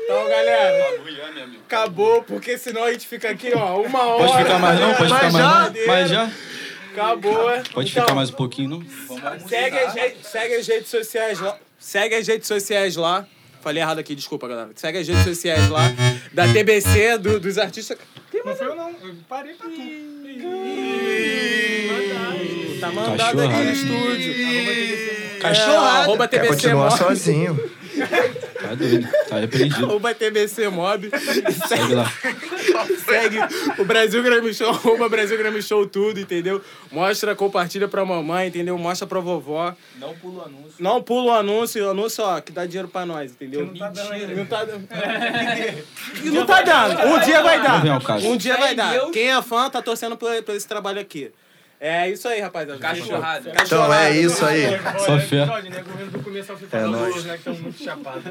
Então, 0.03 0.27
galera, 0.29 0.99
acabou, 1.65 2.23
porque 2.23 2.57
senão 2.57 2.83
a 2.83 2.91
gente 2.91 3.07
fica 3.07 3.29
aqui, 3.29 3.51
ó, 3.55 3.81
uma 3.81 4.01
hora. 4.03 4.27
Pode 4.27 4.43
ficar 4.43 4.59
mais 4.59 4.79
não? 4.79 4.93
Pode 4.95 5.13
ficar 5.13 5.31
mais 5.31 5.45
não? 5.73 5.87
Mais 5.87 6.09
já? 6.09 6.31
Acabou, 6.91 7.49
é. 7.49 7.63
Pode 7.73 7.89
Então, 7.91 8.03
ficar 8.03 8.13
mais 8.15 8.29
um 8.29 8.33
pouquinho, 8.33 8.69
não? 8.69 8.83
Segue 9.47 9.79
as, 9.79 9.93
re- 9.93 10.15
segue 10.21 10.55
as 10.55 10.67
redes 10.67 10.89
sociais 10.89 11.39
lá. 11.39 11.57
Segue 11.79 12.15
as 12.15 12.27
redes 12.27 12.47
sociais 12.47 12.95
lá. 12.95 13.25
Falei 13.61 13.81
errado 13.81 13.99
aqui, 13.99 14.13
desculpa, 14.13 14.47
galera. 14.47 14.69
Segue 14.75 14.97
as 14.99 15.07
redes 15.07 15.23
sociais 15.23 15.69
lá. 15.69 15.83
Da 16.33 16.47
TBC, 16.51 17.17
do- 17.17 17.39
dos 17.39 17.57
artistas. 17.57 17.97
Não 18.45 18.55
foi 18.55 18.67
eu 18.67 18.75
não, 18.75 18.89
eu 18.89 19.15
parei 19.27 19.53
pra 19.53 19.69
tu. 19.69 19.81
Tá 22.79 22.91
mandado 22.91 23.41
aqui 23.41 23.55
no 23.63 23.71
estúdio. 23.71 24.33
Cachorrada. 25.39 25.97
É, 25.99 26.01
arroba 26.03 26.27
Quer 26.27 26.37
TBC 26.41 26.53
continuar 26.53 26.89
Morte. 26.89 26.97
sozinho. 26.97 27.71
Tá 28.61 28.75
doido. 28.75 29.07
Tá 29.29 29.39
repreendido. 29.39 29.85
Arroba 29.85 30.13
TBC 30.13 30.69
Mob. 30.69 31.09
Segue 31.67 31.93
lá. 31.93 32.11
Segue 33.05 33.37
o 33.77 33.85
Brasil 33.85 34.23
Grammy 34.23 34.53
Show, 34.53 34.69
arroba 34.69 35.09
Brasil 35.09 35.37
Grammy 35.37 35.61
Show 35.61 35.85
tudo, 35.85 36.19
entendeu? 36.19 36.61
Mostra, 36.91 37.35
compartilha 37.35 37.87
pra 37.87 38.05
mamãe, 38.05 38.47
entendeu? 38.47 38.77
Mostra 38.77 39.07
pra 39.07 39.19
vovó. 39.19 39.75
Não 39.99 40.13
pula 40.15 40.43
o 40.43 40.45
anúncio. 40.45 40.73
Não 40.79 41.01
pula 41.01 41.31
o 41.31 41.35
anúncio, 41.35 41.85
o 41.85 41.89
anúncio, 41.89 42.23
ó, 42.23 42.39
que 42.41 42.51
dá 42.51 42.65
dinheiro 42.65 42.87
pra 42.87 43.05
nós, 43.05 43.31
entendeu? 43.31 43.65
Não 43.65 43.75
tá 43.75 43.89
dando. 43.89 44.35
Não 44.35 44.45
tá 44.45 44.65
dando. 44.65 44.87
Não 46.23 46.45
tá 46.45 46.61
dando. 46.61 47.07
Um 47.07 47.19
dia 47.19 47.41
vai 47.41 47.61
dar. 47.61 47.83
Um 48.23 48.37
dia 48.37 48.57
vai 48.57 48.75
dar. 48.75 49.11
Quem 49.11 49.31
é 49.31 49.41
fã 49.41 49.69
tá 49.69 49.81
torcendo 49.81 50.17
por, 50.17 50.29
por 50.43 50.55
esse 50.55 50.67
trabalho 50.67 50.99
aqui. 50.99 51.31
É 51.85 52.09
isso 52.09 52.29
aí, 52.29 52.39
rapaziada. 52.39 52.79
Cachorrada. 52.79 53.51
Então 53.61 53.93
é 53.93 54.11
isso 54.11 54.45
aí. 54.45 54.67
Só 54.99 55.19
fé. 55.19 55.45
Né? 55.45 55.83
Governo 55.85 56.11
do 56.11 56.23
começo 56.23 56.51
ao 56.53 56.57
fim 56.57 56.67
É 56.71 56.77
é 56.77 56.81
nóis. 56.83 57.25
né? 57.25 57.33
Que 57.33 57.39
estão 57.39 57.53
muito 57.55 57.83
chapados. 57.83 58.23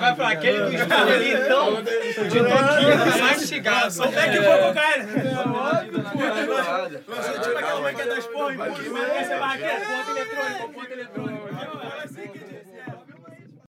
Vai 0.00 0.14
pra 0.16 0.28
aquele 0.30 0.62
do 0.62 0.74
estúdio 0.74 1.12
ali, 1.14 1.32
então. 1.32 1.80
De 1.80 2.38
toquinha, 2.40 2.96
mastigado. 3.20 3.92
Só 3.92 4.02
até 4.02 4.30
que 4.30 4.42
foi 4.42 4.58
com 4.58 4.70
o 4.70 4.74
cara. 4.74 5.04
Tipo 7.40 7.58
aquela 7.58 7.80
máquina 7.82 8.14
das 8.16 8.26
porras, 8.26 8.54
empurra, 8.54 8.90
mas 8.90 9.08
essa 9.10 9.32
é 9.34 9.38
barraqueira, 9.38 9.80
ponto 9.80 10.10
eletrônico, 10.10 10.72
ponto 10.72 10.92
eletrônico. 10.92 12.39